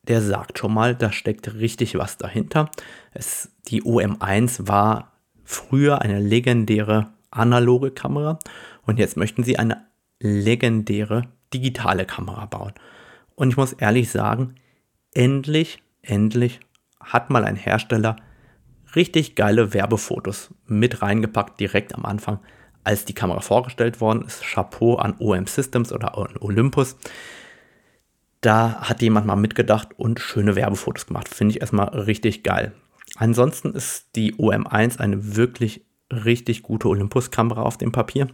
der 0.03 0.21
sagt 0.21 0.59
schon 0.59 0.73
mal, 0.73 0.95
da 0.95 1.11
steckt 1.11 1.53
richtig 1.53 1.97
was 1.97 2.17
dahinter. 2.17 2.69
Es, 3.13 3.49
die 3.67 3.83
OM1 3.83 4.67
war 4.67 5.13
früher 5.43 6.01
eine 6.01 6.19
legendäre 6.19 7.13
analoge 7.31 7.91
Kamera 7.91 8.39
und 8.85 8.99
jetzt 8.99 9.15
möchten 9.15 9.43
sie 9.43 9.57
eine 9.57 9.85
legendäre 10.19 11.23
digitale 11.53 12.05
Kamera 12.05 12.45
bauen. 12.45 12.73
Und 13.35 13.49
ich 13.49 13.57
muss 13.57 13.73
ehrlich 13.73 14.09
sagen, 14.11 14.55
endlich, 15.13 15.79
endlich 16.01 16.59
hat 16.99 17.29
mal 17.29 17.43
ein 17.43 17.55
Hersteller 17.55 18.15
richtig 18.95 19.35
geile 19.35 19.73
Werbefotos 19.73 20.53
mit 20.65 21.01
reingepackt 21.01 21.59
direkt 21.59 21.93
am 21.93 22.05
Anfang, 22.05 22.39
als 22.83 23.05
die 23.05 23.13
Kamera 23.13 23.41
vorgestellt 23.41 23.99
worden 23.99 24.23
ist. 24.25 24.43
Chapeau 24.43 24.95
an 24.95 25.15
OM 25.19 25.47
Systems 25.47 25.91
oder 25.91 26.17
an 26.17 26.37
Olympus. 26.39 26.95
Da 28.41 28.81
hat 28.81 29.01
jemand 29.01 29.25
mal 29.25 29.35
mitgedacht 29.35 29.89
und 29.97 30.19
schöne 30.19 30.55
Werbefotos 30.55 31.07
gemacht. 31.07 31.27
Finde 31.27 31.55
ich 31.55 31.61
erstmal 31.61 31.89
richtig 31.89 32.43
geil. 32.43 32.73
Ansonsten 33.15 33.73
ist 33.73 34.15
die 34.15 34.35
OM1 34.35 34.99
eine 34.99 35.35
wirklich 35.35 35.85
richtig 36.11 36.61
gute 36.61 36.87
Olympus-Kamera 36.87 37.61
auf 37.61 37.77
dem 37.77 37.91
Papier. 37.91 38.27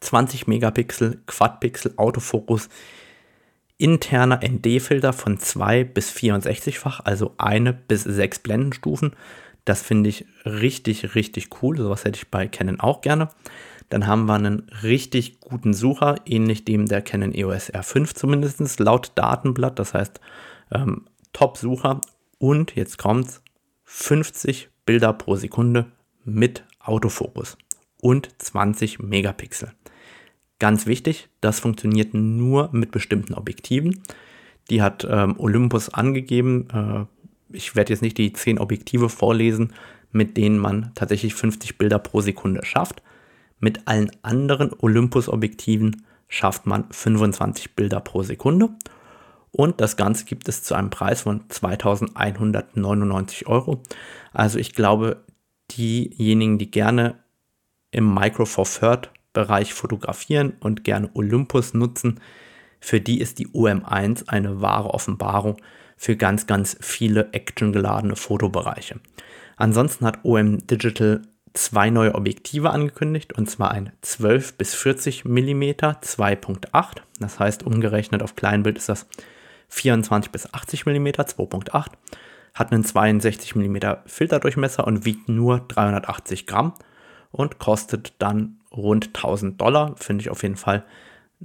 20 0.00 0.46
Megapixel, 0.46 1.20
Quadpixel, 1.26 1.94
Autofokus, 1.96 2.68
interner 3.78 4.40
ND-Filter 4.42 5.12
von 5.12 5.38
2 5.38 5.84
bis 5.84 6.12
64-fach, 6.12 7.00
also 7.04 7.34
eine 7.38 7.72
bis 7.72 8.04
sechs 8.04 8.38
Blendenstufen. 8.38 9.12
Das 9.64 9.82
finde 9.82 10.10
ich 10.10 10.26
richtig, 10.44 11.14
richtig 11.14 11.48
cool. 11.62 11.76
Sowas 11.76 12.04
hätte 12.04 12.18
ich 12.18 12.28
bei 12.30 12.46
Canon 12.46 12.80
auch 12.80 13.00
gerne. 13.00 13.30
Dann 13.88 14.06
haben 14.06 14.26
wir 14.26 14.34
einen 14.34 14.68
richtig 14.82 15.40
guten 15.40 15.74
Sucher, 15.74 16.16
ähnlich 16.26 16.64
dem 16.64 16.86
der 16.86 17.02
Canon 17.02 17.34
EOS 17.34 17.72
R5 17.72 18.14
zumindest, 18.14 18.80
laut 18.80 19.12
Datenblatt. 19.14 19.78
Das 19.78 19.94
heißt, 19.94 20.20
ähm, 20.72 21.06
Top-Sucher. 21.32 22.00
Und 22.38 22.74
jetzt 22.76 22.98
kommt 22.98 23.40
50 23.84 24.68
Bilder 24.86 25.12
pro 25.12 25.36
Sekunde 25.36 25.86
mit 26.24 26.64
Autofokus 26.80 27.56
und 28.04 28.28
20 28.36 28.98
Megapixel. 28.98 29.72
Ganz 30.58 30.86
wichtig, 30.86 31.30
das 31.40 31.58
funktioniert 31.58 32.12
nur 32.12 32.68
mit 32.72 32.90
bestimmten 32.90 33.32
Objektiven. 33.32 34.02
Die 34.68 34.82
hat 34.82 35.06
ähm, 35.10 35.36
Olympus 35.38 35.88
angegeben. 35.88 36.68
Äh, 36.70 37.56
ich 37.56 37.74
werde 37.74 37.94
jetzt 37.94 38.02
nicht 38.02 38.18
die 38.18 38.34
10 38.34 38.58
Objektive 38.58 39.08
vorlesen, 39.08 39.72
mit 40.12 40.36
denen 40.36 40.58
man 40.58 40.92
tatsächlich 40.94 41.34
50 41.34 41.78
Bilder 41.78 41.98
pro 41.98 42.20
Sekunde 42.20 42.62
schafft. 42.64 43.02
Mit 43.58 43.88
allen 43.88 44.10
anderen 44.20 44.70
Olympus-Objektiven 44.78 46.04
schafft 46.28 46.66
man 46.66 46.84
25 46.90 47.74
Bilder 47.74 48.00
pro 48.00 48.22
Sekunde. 48.22 48.68
Und 49.50 49.80
das 49.80 49.96
Ganze 49.96 50.26
gibt 50.26 50.46
es 50.48 50.62
zu 50.62 50.74
einem 50.74 50.90
Preis 50.90 51.22
von 51.22 51.48
2199 51.48 53.46
Euro. 53.46 53.82
Also 54.34 54.58
ich 54.58 54.74
glaube, 54.74 55.24
diejenigen, 55.70 56.58
die 56.58 56.70
gerne 56.70 57.23
im 57.94 58.12
Micro 58.12 58.44
Four 58.44 58.66
Third 58.66 59.10
Bereich 59.32 59.74
fotografieren 59.74 60.54
und 60.60 60.84
gerne 60.84 61.10
Olympus 61.14 61.74
nutzen, 61.74 62.20
für 62.78 63.00
die 63.00 63.20
ist 63.20 63.40
die 63.40 63.48
OM1 63.48 64.28
eine 64.28 64.60
wahre 64.60 64.94
Offenbarung 64.94 65.56
für 65.96 66.16
ganz, 66.16 66.46
ganz 66.46 66.76
viele 66.80 67.32
actiongeladene 67.32 68.14
Fotobereiche. 68.14 69.00
Ansonsten 69.56 70.06
hat 70.06 70.24
OM 70.24 70.64
Digital 70.66 71.22
zwei 71.52 71.90
neue 71.90 72.14
Objektive 72.14 72.70
angekündigt, 72.70 73.32
und 73.32 73.50
zwar 73.50 73.72
ein 73.72 73.92
12 74.02 74.54
bis 74.54 74.74
40 74.74 75.24
mm 75.24 75.62
2.8. 75.62 76.98
Das 77.18 77.38
heißt, 77.40 77.64
umgerechnet 77.64 78.22
auf 78.22 78.36
Kleinbild 78.36 78.78
ist 78.78 78.88
das 78.88 79.06
24 79.68 80.30
bis 80.30 80.52
80 80.52 80.86
mm 80.86 81.06
2.8 81.08 81.86
hat 82.54 82.70
einen 82.72 82.84
62 82.84 83.56
mm 83.56 83.76
Filterdurchmesser 84.06 84.86
und 84.86 85.04
wiegt 85.04 85.28
nur 85.28 85.60
380 85.68 86.46
Gramm 86.46 86.74
und 87.34 87.58
kostet 87.58 88.14
dann 88.20 88.60
rund 88.72 89.06
1000 89.08 89.60
Dollar. 89.60 89.96
Finde 89.96 90.22
ich 90.22 90.30
auf 90.30 90.44
jeden 90.44 90.56
Fall 90.56 90.84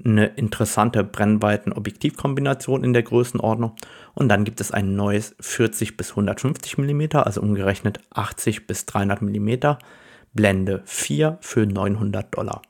eine 0.06 0.28
interessante 0.28 1.04
Brennweiten-Objektivkombination 1.04 2.84
in 2.84 2.94
der 2.94 3.02
Größenordnung. 3.02 3.74
Und 4.14 4.30
dann 4.30 4.46
gibt 4.46 4.62
es 4.62 4.72
ein 4.72 4.96
neues 4.96 5.36
40 5.40 5.98
bis 5.98 6.12
150 6.12 6.78
mm, 6.78 7.18
also 7.18 7.42
umgerechnet 7.42 8.00
80 8.12 8.68
bis 8.68 8.86
300 8.86 9.24
mm, 9.24 9.50
Blende 10.34 10.84
4 10.86 11.40
für 11.42 11.66
900 11.66 12.38
Dollar. 12.38 12.62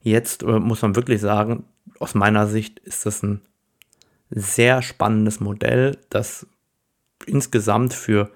Jetzt 0.00 0.44
äh, 0.44 0.60
muss 0.60 0.82
man 0.82 0.94
wirklich 0.94 1.20
sagen, 1.20 1.64
aus 1.98 2.14
meiner 2.14 2.46
Sicht 2.46 2.78
ist 2.78 3.04
das 3.04 3.24
ein 3.24 3.40
sehr 4.30 4.80
spannendes 4.80 5.40
Modell, 5.40 5.98
das 6.08 6.46
insgesamt 7.26 7.94
für 7.94 8.30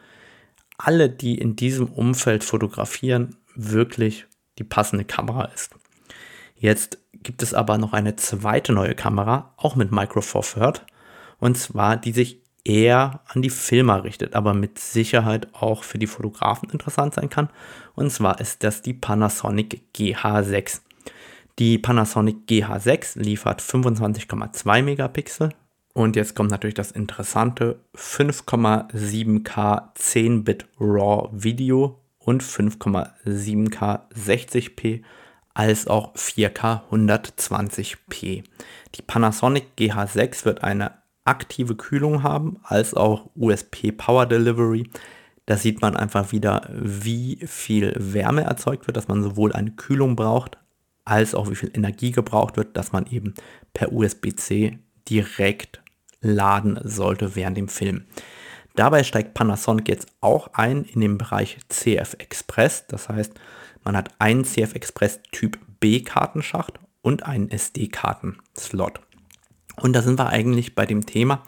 alle, 0.76 1.08
die 1.08 1.38
in 1.38 1.54
diesem 1.54 1.86
Umfeld 1.86 2.42
fotografieren, 2.42 3.36
wirklich 3.56 4.26
die 4.58 4.64
passende 4.64 5.04
Kamera 5.04 5.46
ist. 5.46 5.74
Jetzt 6.56 6.98
gibt 7.12 7.42
es 7.42 7.54
aber 7.54 7.78
noch 7.78 7.92
eine 7.92 8.16
zweite 8.16 8.72
neue 8.72 8.94
Kamera, 8.94 9.52
auch 9.56 9.76
mit 9.76 9.92
Micro 9.92 10.20
Four 10.20 10.42
Third, 10.42 10.86
und 11.38 11.58
zwar 11.58 11.96
die 11.96 12.12
sich 12.12 12.40
eher 12.64 13.20
an 13.28 13.42
die 13.42 13.50
Filmer 13.50 14.04
richtet, 14.04 14.34
aber 14.34 14.54
mit 14.54 14.78
Sicherheit 14.78 15.54
auch 15.54 15.84
für 15.84 15.98
die 15.98 16.06
Fotografen 16.06 16.70
interessant 16.70 17.14
sein 17.14 17.30
kann. 17.30 17.48
Und 17.94 18.10
zwar 18.10 18.40
ist 18.40 18.64
das 18.64 18.82
die 18.82 18.94
Panasonic 18.94 19.82
GH6. 19.94 20.80
Die 21.58 21.78
Panasonic 21.78 22.48
GH6 22.48 23.20
liefert 23.20 23.62
25,2 23.62 24.82
Megapixel 24.82 25.50
und 25.96 26.14
jetzt 26.14 26.34
kommt 26.34 26.50
natürlich 26.50 26.74
das 26.74 26.90
interessante 26.90 27.80
5,7K 27.94 29.94
10-Bit 29.96 30.66
RAW 30.78 31.30
Video 31.32 32.02
und 32.26 32.42
5,7K 32.42 34.00
60p 34.12 35.02
als 35.54 35.86
auch 35.86 36.14
4K 36.14 36.82
120p. 36.90 38.44
Die 38.94 39.02
Panasonic 39.02 39.68
GH6 39.78 40.44
wird 40.44 40.62
eine 40.62 40.92
aktive 41.24 41.76
Kühlung 41.76 42.22
haben, 42.22 42.58
als 42.62 42.92
auch 42.94 43.30
USP 43.36 43.92
Power 43.92 44.26
Delivery. 44.26 44.90
Da 45.46 45.56
sieht 45.56 45.80
man 45.80 45.96
einfach 45.96 46.32
wieder, 46.32 46.68
wie 46.72 47.38
viel 47.46 47.94
Wärme 47.96 48.42
erzeugt 48.42 48.86
wird, 48.86 48.96
dass 48.96 49.08
man 49.08 49.22
sowohl 49.22 49.52
eine 49.52 49.70
Kühlung 49.70 50.16
braucht, 50.16 50.58
als 51.04 51.34
auch 51.34 51.48
wie 51.48 51.54
viel 51.54 51.70
Energie 51.72 52.10
gebraucht 52.10 52.56
wird, 52.56 52.76
dass 52.76 52.92
man 52.92 53.06
eben 53.06 53.34
per 53.72 53.92
USB-C 53.92 54.78
direkt 55.08 55.80
laden 56.20 56.78
sollte 56.82 57.36
während 57.36 57.56
dem 57.56 57.68
Film. 57.68 58.06
Dabei 58.76 59.04
steigt 59.04 59.32
Panasonic 59.32 59.88
jetzt 59.88 60.06
auch 60.20 60.50
ein 60.52 60.84
in 60.84 61.00
den 61.00 61.16
Bereich 61.16 61.58
CF 61.68 62.14
Express. 62.18 62.86
Das 62.86 63.08
heißt, 63.08 63.32
man 63.82 63.96
hat 63.96 64.10
einen 64.18 64.44
CF 64.44 64.74
Express 64.74 65.20
Typ 65.32 65.58
B 65.80 66.00
Kartenschacht 66.00 66.78
und 67.00 67.24
einen 67.24 67.50
SD-Karten-Slot. 67.50 69.00
Und 69.76 69.94
da 69.94 70.02
sind 70.02 70.18
wir 70.18 70.28
eigentlich 70.28 70.74
bei 70.74 70.84
dem 70.84 71.06
Thema, 71.06 71.42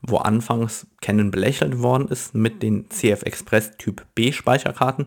wo 0.00 0.16
anfangs 0.16 0.86
Canon 1.02 1.30
belächelt 1.30 1.80
worden 1.80 2.08
ist 2.08 2.34
mit 2.34 2.62
den 2.62 2.88
CF 2.88 3.22
Express 3.24 3.76
Typ 3.76 4.06
B 4.14 4.32
Speicherkarten. 4.32 5.06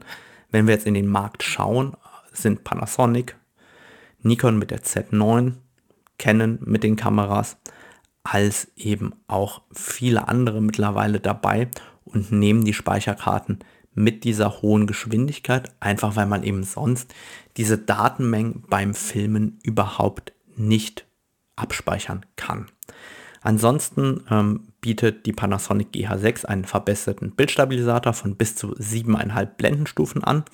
Wenn 0.51 0.67
wir 0.67 0.75
jetzt 0.75 0.85
in 0.85 0.93
den 0.93 1.07
Markt 1.07 1.41
schauen, 1.41 1.97
sind 2.31 2.63
Panasonic, 2.63 3.35
Nikon 4.21 4.59
mit 4.59 4.69
der 4.69 4.83
Z9, 4.83 5.53
Canon 6.19 6.59
mit 6.61 6.83
den 6.83 6.95
Kameras, 6.95 7.57
als 8.23 8.71
eben 8.75 9.13
auch 9.27 9.61
viele 9.73 10.27
andere 10.27 10.61
mittlerweile 10.61 11.19
dabei 11.19 11.67
und 12.05 12.31
nehmen 12.31 12.63
die 12.63 12.73
Speicherkarten 12.73 13.59
mit 13.93 14.23
dieser 14.23 14.61
hohen 14.61 14.87
Geschwindigkeit, 14.87 15.71
einfach 15.79 16.15
weil 16.15 16.25
man 16.25 16.43
eben 16.43 16.63
sonst 16.63 17.13
diese 17.57 17.77
Datenmengen 17.77 18.63
beim 18.69 18.93
Filmen 18.93 19.59
überhaupt 19.63 20.33
nicht 20.55 21.05
abspeichern 21.55 22.25
kann. 22.35 22.67
Ansonsten 23.41 24.23
ähm, 24.31 24.67
bietet 24.79 25.25
die 25.25 25.33
Panasonic 25.33 25.89
GH6 25.93 26.45
einen 26.45 26.65
verbesserten 26.65 27.31
Bildstabilisator 27.31 28.13
von 28.13 28.35
bis 28.35 28.55
zu 28.55 28.73
7,5 28.73 29.45
Blendenstufen 29.57 30.23
an, 30.23 30.45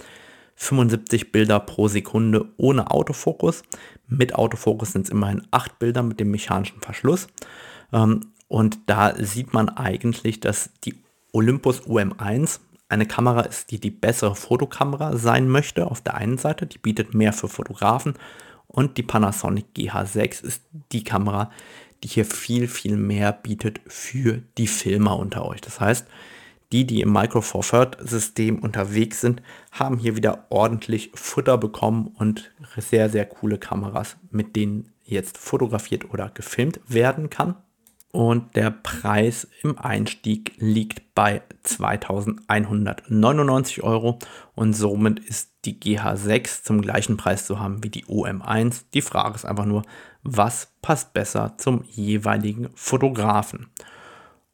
75 0.59 1.31
Bilder 1.31 1.61
pro 1.61 1.87
Sekunde 1.87 2.45
ohne 2.57 2.91
Autofokus. 2.91 3.63
Mit 4.07 4.35
Autofokus 4.35 4.91
sind 4.91 5.05
es 5.05 5.09
immerhin 5.09 5.47
8 5.51 5.79
Bilder 5.79 6.03
mit 6.03 6.19
dem 6.19 6.31
mechanischen 6.31 6.81
Verschluss. 6.81 7.27
Ähm, 7.93 8.33
und 8.49 8.77
da 8.87 9.15
sieht 9.15 9.53
man 9.53 9.69
eigentlich, 9.69 10.41
dass 10.41 10.71
die 10.83 10.95
Olympus 11.31 11.81
UM1 11.83 12.59
eine 12.89 13.05
Kamera 13.05 13.41
ist, 13.41 13.71
die 13.71 13.79
die 13.79 13.91
bessere 13.91 14.35
Fotokamera 14.35 15.15
sein 15.15 15.47
möchte 15.47 15.89
auf 15.89 16.01
der 16.01 16.15
einen 16.15 16.37
Seite. 16.37 16.67
Die 16.67 16.77
bietet 16.79 17.13
mehr 17.13 17.31
für 17.31 17.47
Fotografen. 17.47 18.15
Und 18.67 18.97
die 18.97 19.03
Panasonic 19.03 19.67
GH6 19.77 20.43
ist 20.43 20.63
die 20.91 21.05
Kamera, 21.05 21.51
die 22.03 22.09
hier 22.09 22.25
viel, 22.25 22.67
viel 22.67 22.97
mehr 22.97 23.31
bietet 23.31 23.79
für 23.87 24.41
die 24.57 24.67
Filmer 24.67 25.17
unter 25.17 25.45
euch. 25.45 25.61
Das 25.61 25.79
heißt, 25.79 26.05
die, 26.71 26.86
die 26.86 27.01
im 27.01 27.12
Micro 27.12 27.41
Four 27.41 27.63
Third 27.63 27.97
System 27.99 28.60
unterwegs 28.60 29.21
sind, 29.21 29.41
haben 29.71 29.97
hier 29.97 30.15
wieder 30.15 30.45
ordentlich 30.49 31.12
Futter 31.15 31.58
bekommen 31.58 32.13
und 32.17 32.51
sehr, 32.77 33.10
sehr 33.10 33.25
coole 33.25 33.58
Kameras, 33.58 34.17
mit 34.29 34.55
denen 34.55 34.93
jetzt 35.03 35.38
fotografiert 35.38 36.13
oder 36.13 36.29
gefilmt 36.29 36.79
werden 36.88 37.29
kann. 37.29 37.55
Und 38.12 38.55
der 38.55 38.71
Preis 38.71 39.47
im 39.62 39.77
Einstieg 39.77 40.53
liegt 40.58 41.13
bei 41.13 41.43
2199 41.62 43.84
Euro 43.84 44.17
und 44.55 44.73
somit 44.73 45.19
ist 45.19 45.51
die 45.65 45.79
GH6 45.79 46.63
zum 46.63 46.82
gleichen 46.82 47.17
Preis 47.17 47.45
zu 47.45 47.60
haben 47.60 47.84
wie 47.84 47.89
die 47.89 48.05
OM1. 48.05 48.86
Die 48.95 49.03
Frage 49.03 49.36
ist 49.36 49.45
einfach 49.45 49.65
nur, 49.65 49.84
was 50.23 50.73
passt 50.82 51.13
besser 51.13 51.53
zum 51.58 51.84
jeweiligen 51.84 52.69
Fotografen? 52.73 53.67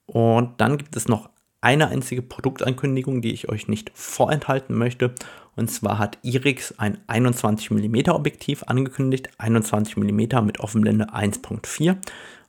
Und 0.05 0.59
dann 0.59 0.77
gibt 0.77 0.97
es 0.97 1.07
noch 1.07 1.29
eine 1.65 1.87
einzige 1.87 2.21
Produktankündigung, 2.21 3.23
die 3.23 3.33
ich 3.33 3.49
euch 3.49 3.67
nicht 3.67 3.91
vorenthalten 3.95 4.77
möchte. 4.77 5.15
Und 5.55 5.71
zwar 5.71 5.97
hat 5.97 6.19
Irix 6.21 6.75
ein 6.77 6.99
21 7.07 7.71
mm 7.71 8.11
Objektiv 8.11 8.63
angekündigt. 8.67 9.29
21 9.39 9.97
mm 9.97 10.45
mit 10.45 10.59
Offenblende 10.59 11.05
1.4. 11.09 11.97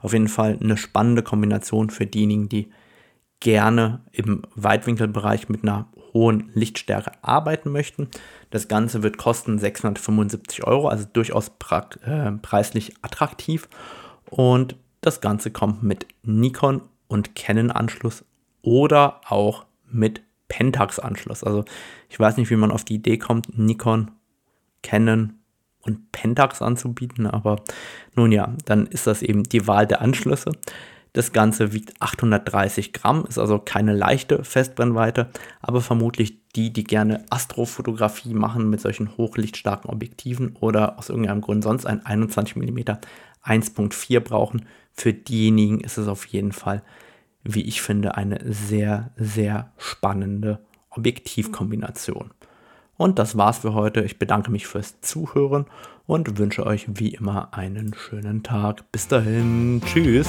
Auf 0.00 0.12
jeden 0.12 0.28
Fall 0.28 0.58
eine 0.60 0.76
spannende 0.76 1.22
Kombination 1.22 1.88
für 1.88 2.04
diejenigen, 2.04 2.50
die 2.50 2.68
gerne 3.40 4.00
im 4.12 4.42
Weitwinkelbereich 4.54 5.48
mit 5.48 5.62
einer 5.62 5.88
hohen 6.12 6.50
Lichtstärke 6.52 7.12
arbeiten 7.22 7.72
möchten. 7.72 8.08
Das 8.50 8.68
Ganze 8.68 9.02
wird 9.02 9.16
kosten 9.16 9.58
675 9.58 10.64
Euro, 10.64 10.88
also 10.88 11.06
durchaus 11.10 11.50
äh, 12.04 12.32
preislich 12.42 12.92
attraktiv. 13.00 13.66
Und 14.28 14.76
das 15.00 15.22
Ganze 15.22 15.50
kommt 15.50 15.82
mit 15.82 16.06
Nikon 16.22 16.82
und 17.08 17.34
Canon 17.34 17.70
Anschluss 17.70 18.22
oder 18.66 19.20
auch 19.28 19.64
mit 19.88 20.22
Pentax-Anschluss. 20.48 21.44
Also 21.44 21.64
ich 22.10 22.18
weiß 22.18 22.36
nicht, 22.36 22.50
wie 22.50 22.56
man 22.56 22.72
auf 22.72 22.84
die 22.84 22.96
Idee 22.96 23.16
kommt, 23.16 23.56
Nikon, 23.56 24.10
Canon 24.82 25.34
und 25.82 26.10
Pentax 26.10 26.60
anzubieten, 26.62 27.28
aber 27.28 27.62
nun 28.16 28.32
ja, 28.32 28.54
dann 28.64 28.86
ist 28.86 29.06
das 29.06 29.22
eben 29.22 29.44
die 29.44 29.68
Wahl 29.68 29.86
der 29.86 30.00
Anschlüsse. 30.00 30.50
Das 31.12 31.32
Ganze 31.32 31.72
wiegt 31.72 31.94
830 32.02 32.92
Gramm, 32.92 33.24
ist 33.26 33.38
also 33.38 33.60
keine 33.60 33.94
leichte 33.94 34.42
Festbrennweite, 34.42 35.30
aber 35.62 35.80
vermutlich 35.80 36.42
die, 36.56 36.72
die 36.72 36.84
gerne 36.84 37.24
Astrofotografie 37.30 38.34
machen 38.34 38.68
mit 38.68 38.80
solchen 38.80 39.16
hochlichtstarken 39.16 39.88
Objektiven 39.88 40.56
oder 40.56 40.98
aus 40.98 41.08
irgendeinem 41.08 41.40
Grund 41.40 41.62
sonst 41.62 41.86
ein 41.86 42.04
21 42.04 42.56
mm 42.56 42.78
1.4 43.44 44.20
brauchen, 44.20 44.66
für 44.92 45.12
diejenigen 45.12 45.80
ist 45.80 45.98
es 45.98 46.08
auf 46.08 46.26
jeden 46.26 46.52
Fall 46.52 46.82
wie 47.46 47.62
ich 47.62 47.82
finde, 47.82 48.16
eine 48.16 48.40
sehr, 48.44 49.10
sehr 49.16 49.72
spannende 49.78 50.60
Objektivkombination. 50.90 52.30
Und 52.96 53.18
das 53.18 53.36
war's 53.36 53.58
für 53.58 53.74
heute. 53.74 54.02
Ich 54.02 54.18
bedanke 54.18 54.50
mich 54.50 54.66
fürs 54.66 55.00
Zuhören 55.00 55.66
und 56.06 56.38
wünsche 56.38 56.64
euch 56.64 56.86
wie 56.88 57.14
immer 57.14 57.52
einen 57.52 57.94
schönen 57.94 58.42
Tag. 58.42 58.90
Bis 58.90 59.08
dahin, 59.08 59.82
tschüss. 59.84 60.28